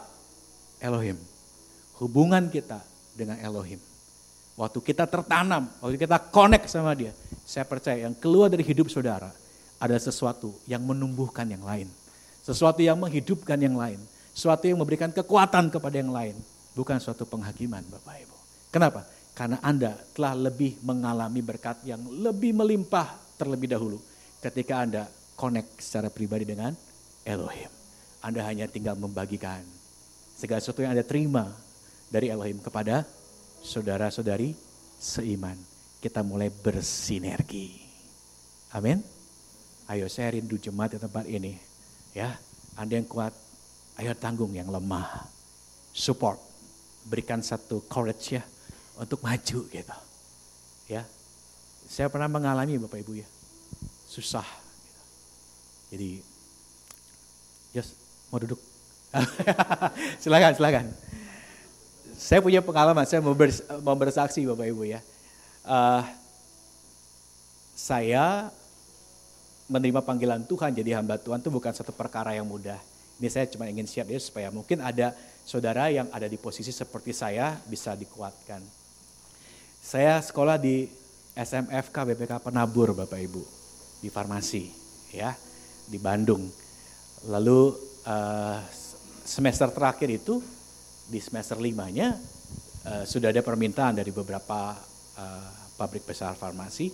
[0.81, 1.21] Elohim.
[2.01, 2.81] Hubungan kita
[3.13, 3.77] dengan Elohim.
[4.57, 7.13] Waktu kita tertanam, waktu kita connect sama dia,
[7.45, 9.29] saya percaya yang keluar dari hidup saudara
[9.79, 11.89] ada sesuatu yang menumbuhkan yang lain.
[12.45, 13.99] Sesuatu yang menghidupkan yang lain.
[14.35, 16.35] Sesuatu yang memberikan kekuatan kepada yang lain.
[16.75, 18.37] Bukan suatu penghakiman Bapak Ibu.
[18.69, 19.07] Kenapa?
[19.35, 23.99] Karena Anda telah lebih mengalami berkat yang lebih melimpah terlebih dahulu.
[24.39, 25.03] Ketika Anda
[25.35, 26.71] connect secara pribadi dengan
[27.27, 27.71] Elohim.
[28.23, 29.61] Anda hanya tinggal membagikan
[30.35, 31.51] segala sesuatu yang Anda terima
[32.09, 33.03] dari Elohim kepada
[33.61, 34.55] saudara-saudari
[34.97, 35.57] seiman.
[35.99, 37.81] Kita mulai bersinergi.
[38.75, 39.14] Amin.
[39.85, 41.57] Ayo saya rindu jemaat di tempat ini.
[42.15, 42.39] Ya,
[42.79, 43.35] Anda yang kuat,
[44.01, 45.29] ayo tanggung yang lemah.
[45.93, 46.41] Support.
[47.05, 48.43] Berikan satu courage ya
[48.97, 49.95] untuk maju gitu.
[50.89, 51.05] Ya.
[51.85, 53.27] Saya pernah mengalami Bapak Ibu ya.
[54.09, 54.45] Susah.
[54.45, 55.01] Gitu.
[55.93, 56.09] Jadi,
[57.77, 58.05] just
[58.35, 58.59] Mau duduk?
[60.21, 60.85] silakan, silakan.
[62.19, 64.99] Saya punya pengalaman, saya mau, bers, mau bersaksi Bapak Ibu ya.
[65.63, 66.03] Uh,
[67.79, 68.51] saya
[69.65, 72.77] menerima panggilan Tuhan jadi hamba Tuhan itu bukan satu perkara yang mudah.
[73.17, 75.15] Ini saya cuma ingin share ya supaya mungkin ada
[75.47, 78.59] saudara yang ada di posisi seperti saya bisa dikuatkan.
[79.79, 80.89] Saya sekolah di
[81.37, 83.43] SMFK BPK Penabur Bapak Ibu
[84.01, 84.69] di farmasi
[85.15, 85.31] ya
[85.87, 86.45] di Bandung.
[87.29, 87.73] Lalu
[88.05, 88.59] uh,
[89.25, 90.41] semester terakhir itu
[91.05, 92.17] di semester limanya
[92.85, 94.77] uh, sudah ada permintaan dari beberapa
[95.17, 96.89] uh, pabrik besar farmasi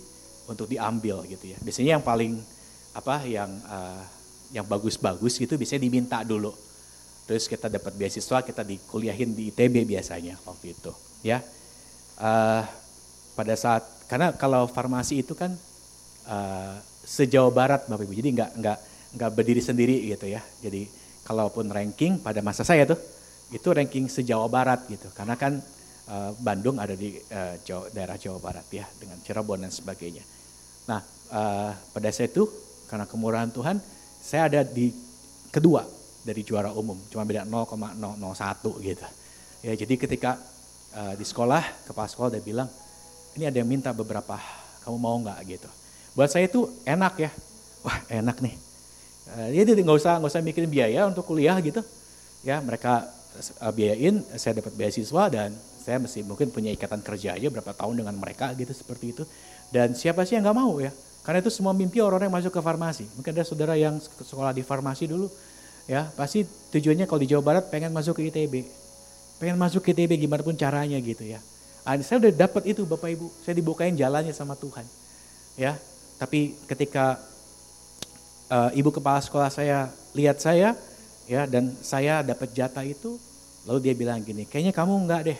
[0.48, 1.58] untuk diambil gitu ya.
[1.60, 2.61] Biasanya yang paling
[2.92, 4.04] apa yang uh,
[4.52, 6.52] yang bagus-bagus gitu biasanya diminta dulu.
[7.22, 10.92] Terus kita dapat beasiswa, kita dikuliahin di ITB biasanya waktu itu,
[11.24, 11.40] ya.
[12.20, 12.60] Uh,
[13.32, 13.80] pada saat
[14.10, 15.56] karena kalau farmasi itu kan
[16.28, 16.76] uh,
[17.06, 18.78] sejauh barat Bapak Ibu, jadi nggak nggak
[19.16, 20.44] nggak berdiri sendiri gitu ya.
[20.60, 20.84] Jadi
[21.24, 22.98] kalaupun ranking pada masa saya tuh
[23.54, 25.56] itu ranking sejauh barat gitu, karena kan
[26.10, 30.26] uh, Bandung ada di uh, Jawa, daerah Jawa Barat ya dengan Cirebon dan sebagainya.
[30.90, 31.00] Nah
[31.32, 32.44] uh, pada saat itu
[32.92, 33.80] karena kemurahan Tuhan
[34.20, 34.92] saya ada di
[35.48, 35.88] kedua
[36.20, 37.96] dari juara umum, cuma beda 0,001
[38.84, 39.06] gitu.
[39.64, 40.36] Ya jadi ketika
[40.92, 42.68] uh, di sekolah kepala sekolah udah bilang
[43.34, 44.36] ini ada yang minta beberapa,
[44.84, 45.70] kamu mau nggak gitu.
[46.12, 47.30] Buat saya itu enak ya,
[47.80, 48.54] wah enak nih.
[49.32, 51.80] Uh, nggak usah nggak usah mikirin biaya untuk kuliah gitu.
[52.44, 53.08] Ya mereka
[53.58, 58.04] uh, biayain, saya dapat beasiswa dan saya masih mungkin punya ikatan kerja aja berapa tahun
[58.04, 59.24] dengan mereka gitu seperti itu.
[59.72, 60.92] Dan siapa sih yang nggak mau ya?
[61.22, 63.06] Karena itu semua mimpi orang-orang yang masuk ke farmasi.
[63.14, 65.30] Mungkin ada saudara yang sekolah di farmasi dulu,
[65.86, 68.66] ya pasti tujuannya kalau di Jawa Barat pengen masuk ke ITB.
[69.38, 71.38] Pengen masuk ke ITB gimana pun caranya gitu ya.
[71.82, 74.86] Nah, saya udah dapat itu Bapak Ibu, saya dibukain jalannya sama Tuhan.
[75.58, 75.78] Ya,
[76.18, 77.18] tapi ketika
[78.50, 80.78] uh, ibu kepala sekolah saya lihat saya,
[81.26, 83.18] ya dan saya dapat jatah itu,
[83.66, 85.38] lalu dia bilang gini, kayaknya kamu enggak deh.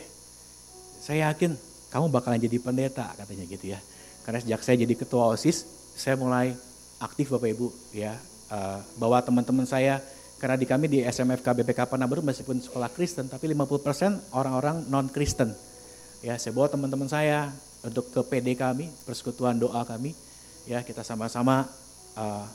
[1.03, 1.55] Saya yakin
[1.91, 3.79] kamu bakalan jadi pendeta katanya gitu ya.
[4.23, 6.55] Karena sejak saya jadi ketua OSIS, saya mulai
[7.03, 8.15] aktif Bapak Ibu ya.
[8.53, 9.99] Uh, bawa teman-teman saya,
[10.37, 15.51] karena di kami di SMFK BPK Penabaru meskipun sekolah Kristen, tapi 50% orang-orang non-Kristen.
[16.21, 17.51] Ya, saya bawa teman-teman saya
[17.83, 20.15] untuk ke PD kami, persekutuan doa kami.
[20.69, 21.67] Ya, kita sama-sama
[22.15, 22.45] uh,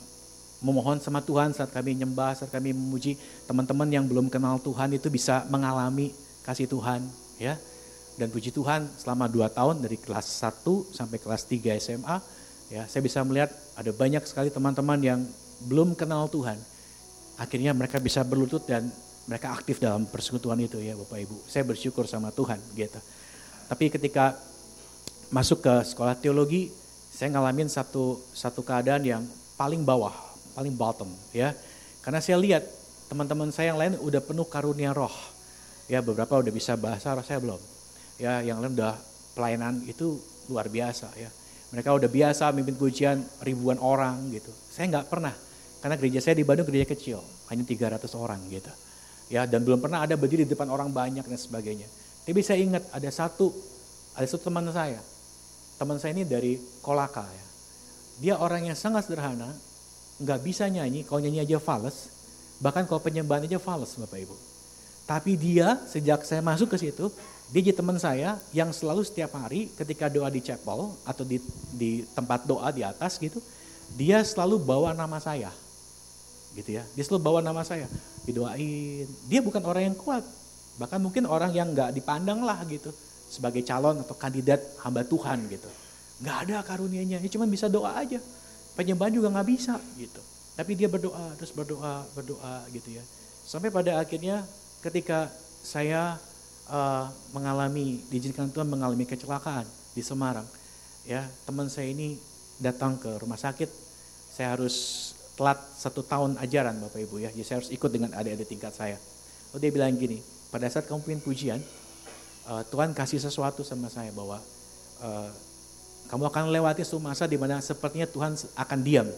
[0.63, 5.11] memohon sama Tuhan saat kami nyembah, saat kami memuji teman-teman yang belum kenal Tuhan itu
[5.11, 6.15] bisa mengalami
[6.47, 7.05] kasih Tuhan,
[7.37, 7.59] ya
[8.19, 12.17] dan puji Tuhan selama dua tahun dari kelas 1 sampai kelas 3 SMA
[12.67, 13.47] ya saya bisa melihat
[13.79, 15.19] ada banyak sekali teman-teman yang
[15.71, 16.59] belum kenal Tuhan.
[17.39, 18.91] Akhirnya mereka bisa berlutut dan
[19.23, 21.47] mereka aktif dalam persekutuan itu ya Bapak Ibu.
[21.47, 22.99] Saya bersyukur sama Tuhan gitu.
[23.71, 24.35] Tapi ketika
[25.31, 26.67] masuk ke sekolah teologi
[27.15, 29.23] saya ngalamin satu satu keadaan yang
[29.55, 30.11] paling bawah
[30.59, 31.55] paling bottom ya.
[32.03, 32.67] Karena saya lihat
[33.07, 35.15] teman-teman saya yang lain udah penuh karunia roh.
[35.87, 37.78] Ya beberapa udah bisa bahasa saya belum
[38.19, 38.93] ya yang lain udah
[39.33, 40.19] pelayanan itu
[40.51, 41.31] luar biasa ya.
[41.71, 44.51] Mereka udah biasa mimpin pujian ribuan orang gitu.
[44.69, 45.33] Saya nggak pernah
[45.79, 48.69] karena gereja saya di Bandung gereja kecil, hanya 300 orang gitu.
[49.31, 51.87] Ya dan belum pernah ada berdiri di depan orang banyak dan sebagainya.
[52.27, 53.49] Tapi saya ingat ada satu
[54.17, 54.99] ada satu teman saya.
[55.79, 57.45] Teman saya ini dari Kolaka ya.
[58.19, 59.47] Dia orang yang sangat sederhana,
[60.19, 62.11] nggak bisa nyanyi, kalau nyanyi aja fals,
[62.59, 64.35] bahkan kalau penyembahan aja fals Bapak Ibu.
[65.07, 67.07] Tapi dia sejak saya masuk ke situ,
[67.49, 71.41] dia jadi teman saya yang selalu setiap hari ketika doa di chapel atau di,
[71.73, 73.41] di tempat doa di atas gitu,
[73.97, 75.49] dia selalu bawa nama saya.
[76.53, 77.89] Gitu ya, dia selalu bawa nama saya,
[78.29, 79.09] didoain.
[79.25, 80.21] Dia bukan orang yang kuat,
[80.77, 82.93] bahkan mungkin orang yang nggak dipandang lah gitu
[83.29, 85.69] sebagai calon atau kandidat hamba Tuhan gitu.
[86.21, 88.21] Nggak ada karunianya, dia cuma bisa doa aja.
[88.77, 90.21] Penyembahan juga nggak bisa gitu.
[90.53, 93.01] Tapi dia berdoa, terus berdoa, berdoa gitu ya.
[93.49, 94.45] Sampai pada akhirnya
[94.85, 95.33] ketika
[95.65, 96.21] saya
[96.69, 99.65] uh, mengalami diizinkan Tuhan mengalami kecelakaan
[99.97, 100.45] di Semarang.
[101.03, 102.21] Ya, teman saya ini
[102.61, 103.67] datang ke rumah sakit.
[104.29, 107.29] Saya harus telat satu tahun ajaran Bapak Ibu ya.
[107.33, 108.97] Jadi saya harus ikut dengan adik-adik tingkat saya.
[109.51, 110.17] Lalu dia bilang gini,
[110.53, 111.59] pada saat kamu punya pujian,
[112.45, 114.37] uh, Tuhan kasih sesuatu sama saya bahwa
[115.01, 115.29] uh,
[116.09, 119.09] kamu akan lewati suatu masa di mana sepertinya Tuhan akan diam.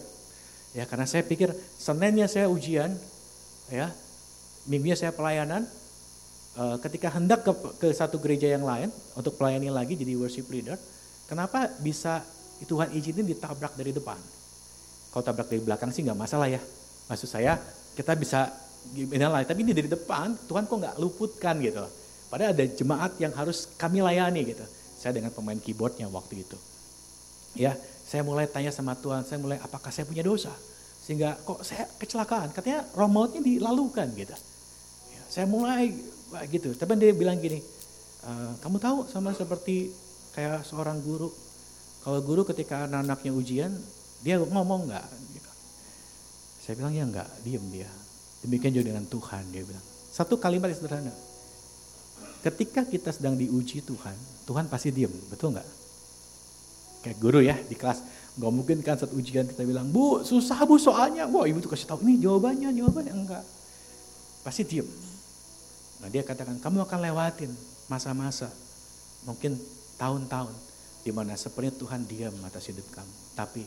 [0.72, 2.95] Ya, karena saya pikir Seninnya saya ujian,
[3.68, 3.91] ya,
[4.70, 5.68] minggunya saya pelayanan,
[6.52, 10.76] Eh, ketika hendak ke, ke satu gereja yang lain untuk pelayani lagi jadi worship leader,
[11.24, 12.20] kenapa bisa
[12.68, 14.20] Tuhan izinin ditabrak dari depan?
[15.16, 16.60] Kalau tabrak dari belakang sih nggak masalah ya.
[17.08, 17.56] Maksud saya
[17.95, 18.52] kita bisa
[18.91, 21.88] gimana tapi ini dari depan Tuhan kok nggak luputkan gitu.
[22.28, 24.66] Padahal ada jemaat yang harus kami layani gitu.
[24.99, 26.60] Saya dengan pemain keyboardnya waktu itu.
[27.56, 30.52] Ya, saya mulai tanya sama Tuhan, saya mulai apakah saya punya dosa?
[30.99, 34.36] Sehingga kok saya kecelakaan, katanya roh mautnya dilalukan gitu.
[35.12, 35.91] Ya, saya mulai
[36.32, 36.72] Wah gitu.
[36.72, 37.60] Tapi dia bilang gini,
[38.24, 38.32] e,
[38.64, 39.92] kamu tahu sama seperti
[40.32, 41.28] kayak seorang guru.
[42.02, 43.72] Kalau guru ketika anak-anaknya ujian,
[44.24, 45.06] dia ngomong nggak?
[45.36, 45.52] Gitu.
[46.64, 47.92] Saya bilang ya nggak, diem dia.
[48.42, 49.86] Demikian juga dengan Tuhan dia bilang.
[50.12, 51.14] Satu kalimat yang sederhana.
[52.42, 54.18] Ketika kita sedang diuji Tuhan,
[54.50, 55.68] Tuhan pasti diem, betul nggak?
[57.06, 58.02] Kayak guru ya di kelas,
[58.40, 61.86] nggak mungkin kan saat ujian kita bilang, bu susah bu soalnya, wah ibu tuh kasih
[61.86, 63.46] tahu ini jawabannya, jawabannya enggak.
[64.42, 64.90] Pasti diem,
[66.02, 67.52] Nah dia katakan, kamu akan lewatin
[67.88, 68.49] masa-masa
[69.26, 69.54] Mungkin
[70.02, 70.54] tahun-tahun
[71.06, 73.16] di mana sepertinya Tuhan diam atas hidup kamu.
[73.38, 73.64] Tapi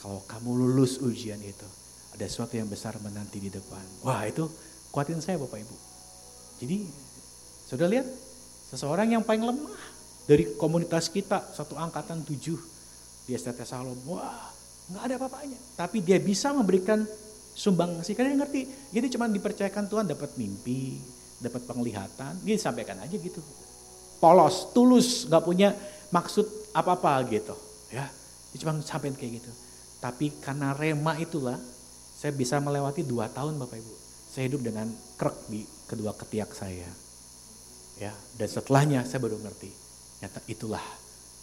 [0.00, 1.68] kalau kamu lulus ujian itu,
[2.12, 3.80] ada sesuatu yang besar menanti di depan.
[4.04, 4.44] Wah itu
[4.92, 5.76] kuatin saya Bapak Ibu.
[6.60, 6.84] Jadi
[7.68, 8.08] sudah lihat
[8.72, 9.80] seseorang yang paling lemah
[10.28, 12.60] dari komunitas kita satu angkatan tujuh
[13.24, 13.96] di STT Salom.
[14.04, 14.52] Wah
[14.92, 15.58] nggak ada apa-apanya.
[15.80, 17.00] Tapi dia bisa memberikan
[17.50, 21.02] sumbang sih kalian ngerti jadi cuma dipercayakan Tuhan dapat mimpi
[21.40, 23.40] dapat penglihatan dia sampaikan aja gitu.
[24.20, 25.72] Polos tulus nggak punya
[26.12, 26.44] maksud
[26.76, 27.56] apa apa gitu
[27.90, 28.06] ya.
[28.52, 29.50] Dia cuma sampaikan kayak gitu.
[30.00, 31.56] Tapi karena rema itulah
[32.16, 33.94] saya bisa melewati dua tahun bapak ibu.
[34.30, 34.86] Saya hidup dengan
[35.18, 36.88] krek di kedua ketiak saya
[37.98, 38.12] ya.
[38.36, 39.70] Dan setelahnya saya baru ngerti
[40.20, 40.84] nyata itulah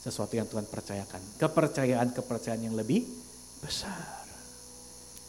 [0.05, 1.41] sesuatu yang Tuhan percayakan.
[1.41, 3.01] Kepercayaan kepercayaan yang lebih
[3.57, 4.27] besar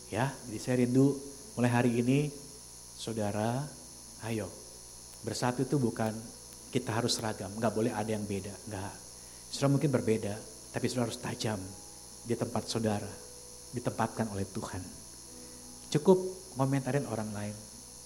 [0.08, 1.12] Ya, jadi saya rindu
[1.52, 2.32] mulai hari ini
[2.96, 3.60] saudara,
[4.26, 4.50] ayo
[5.22, 6.14] bersatu itu bukan
[6.68, 8.94] kita harus seragam, nggak boleh ada yang beda, nggak.
[9.48, 10.34] Saudara mungkin berbeda,
[10.70, 11.56] tapi saudara harus tajam
[12.28, 13.08] di tempat saudara,
[13.72, 14.82] ditempatkan oleh Tuhan.
[15.88, 16.18] Cukup
[16.60, 17.56] komentarin orang lain,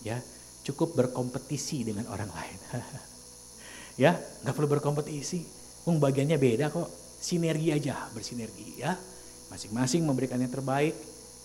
[0.07, 0.23] ya,
[0.63, 2.59] cukup berkompetisi dengan orang lain.
[4.03, 5.43] ya, nggak perlu berkompetisi,
[5.83, 6.87] Wong bagiannya beda kok,
[7.19, 8.95] sinergi aja, bersinergi ya.
[9.51, 10.95] Masing-masing memberikan yang terbaik,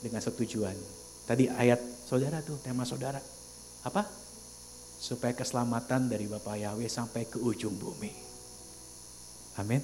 [0.02, 0.78] dengan setujuan.
[1.26, 3.20] Tadi ayat saudara tuh, tema saudara.
[3.84, 4.06] Apa?
[4.98, 8.12] Supaya keselamatan dari Bapak Yahweh sampai ke ujung bumi.
[9.62, 9.82] Amin.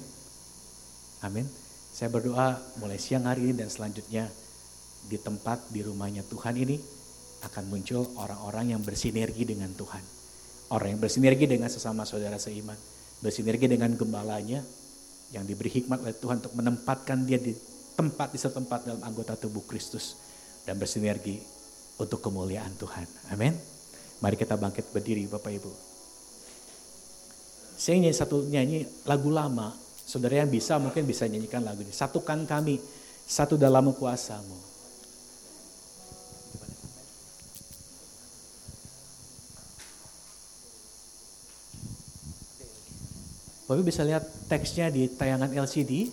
[1.22, 1.46] Amin.
[1.94, 4.26] Saya berdoa mulai siang hari ini dan selanjutnya
[5.06, 6.76] di tempat di rumahnya Tuhan ini
[7.44, 10.02] akan muncul orang-orang yang bersinergi dengan Tuhan.
[10.72, 12.76] Orang yang bersinergi dengan sesama saudara seiman.
[13.22, 14.64] Bersinergi dengan gembalanya
[15.30, 17.54] yang diberi hikmat oleh Tuhan untuk menempatkan dia di
[17.94, 20.18] tempat di setempat dalam anggota tubuh Kristus
[20.66, 21.38] dan bersinergi
[22.00, 23.06] untuk kemuliaan Tuhan.
[23.30, 23.73] Amin.
[24.24, 25.68] Mari kita bangkit berdiri Bapak Ibu.
[27.76, 29.68] Saya nyanyi satu nyanyi lagu lama.
[30.08, 31.92] Saudara yang bisa mungkin bisa nyanyikan lagu ini.
[31.92, 32.80] Satukan kami,
[33.28, 34.56] satu dalam kuasamu.
[43.68, 46.08] Bapak bisa lihat teksnya di tayangan LCD.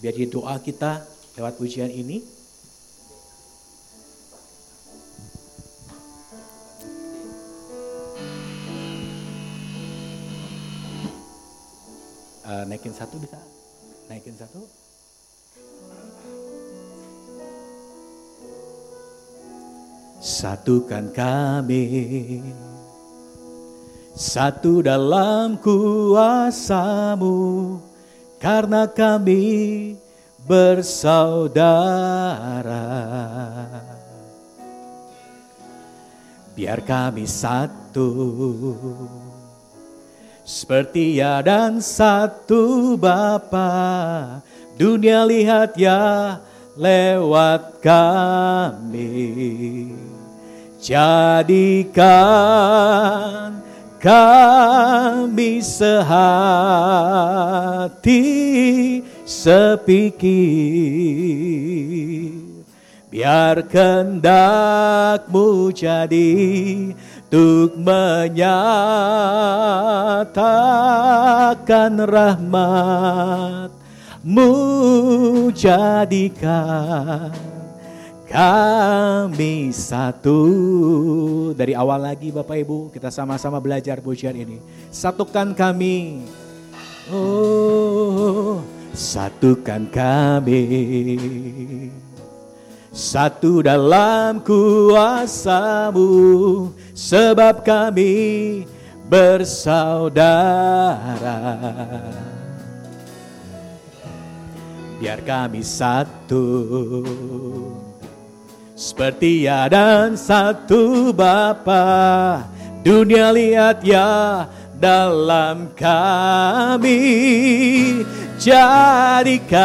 [0.00, 1.04] Biar di doa kita
[1.36, 2.39] lewat pujian ini.
[12.50, 13.38] Uh, naikin satu bisa?
[14.10, 14.66] Naikin satu?
[20.18, 21.86] Satukan kami
[24.18, 27.38] Satu dalam kuasamu
[28.42, 29.94] karena kami
[30.42, 31.54] bersaudara.
[36.58, 38.10] Biar kami satu,
[40.44, 44.40] seperti ya dan satu Bapa.
[44.80, 46.40] Dunia lihat ya
[46.76, 49.92] lewat kami.
[50.80, 52.00] Jadikan
[54.00, 56.24] kami sehati
[59.28, 60.40] sepikir
[63.10, 66.30] Biar kendakmu jadi
[67.30, 68.42] Untuk menyatakan
[72.02, 73.70] rahmatmu
[75.54, 77.30] jadikan
[78.26, 80.42] kami satu.
[81.54, 84.58] Dari awal lagi Bapak Ibu kita sama-sama belajar pujian ini.
[84.90, 86.26] Satukan kami.
[87.14, 88.58] Oh,
[88.90, 90.66] satukan kami.
[93.00, 96.12] Satu dalam kuasamu
[96.92, 98.68] sebab kami
[99.08, 100.20] bersaudara.
[105.00, 106.52] Biar kami satu
[108.76, 112.44] seperti ya dan satu Bapa
[112.84, 114.44] Dunia lihat ya
[114.76, 117.00] dalam kami
[118.36, 119.60] Jadikan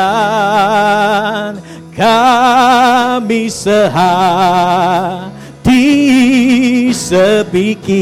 [1.96, 4.04] kami sehati
[6.94, 7.98] sepikir.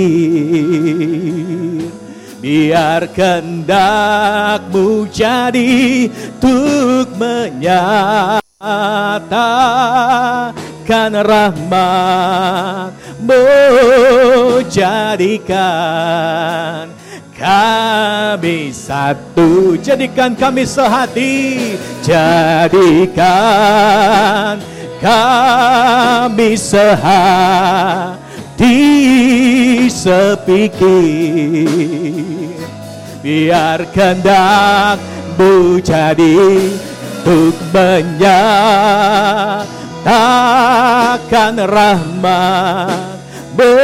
[2.43, 6.11] Biar kendakmu jadi
[6.43, 8.43] Untuk menyatakan
[10.83, 13.41] akan rahmatmu
[14.69, 16.92] jadikan
[17.43, 23.35] kami satu jadikan kami sehati jadikan
[25.03, 27.19] kami sehati
[29.91, 31.67] sepikir.
[33.19, 36.39] Biar kehendakmu jadi
[37.27, 38.63] untuk menyatakan
[41.59, 43.75] rahmatmu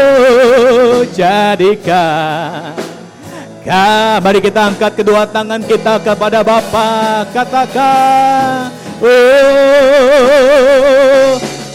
[3.66, 7.28] jadikan Mari kita angkat kedua tangan kita kepada Bapa.
[7.36, 10.20] Katakan Oh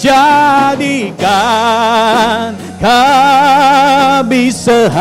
[0.04, 1.24] jadikan
[2.76, 5.00] kami sehati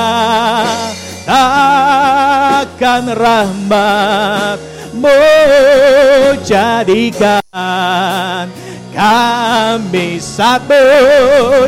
[3.14, 4.75] rahmatmu
[6.44, 7.42] jadikan
[8.94, 10.84] kami satu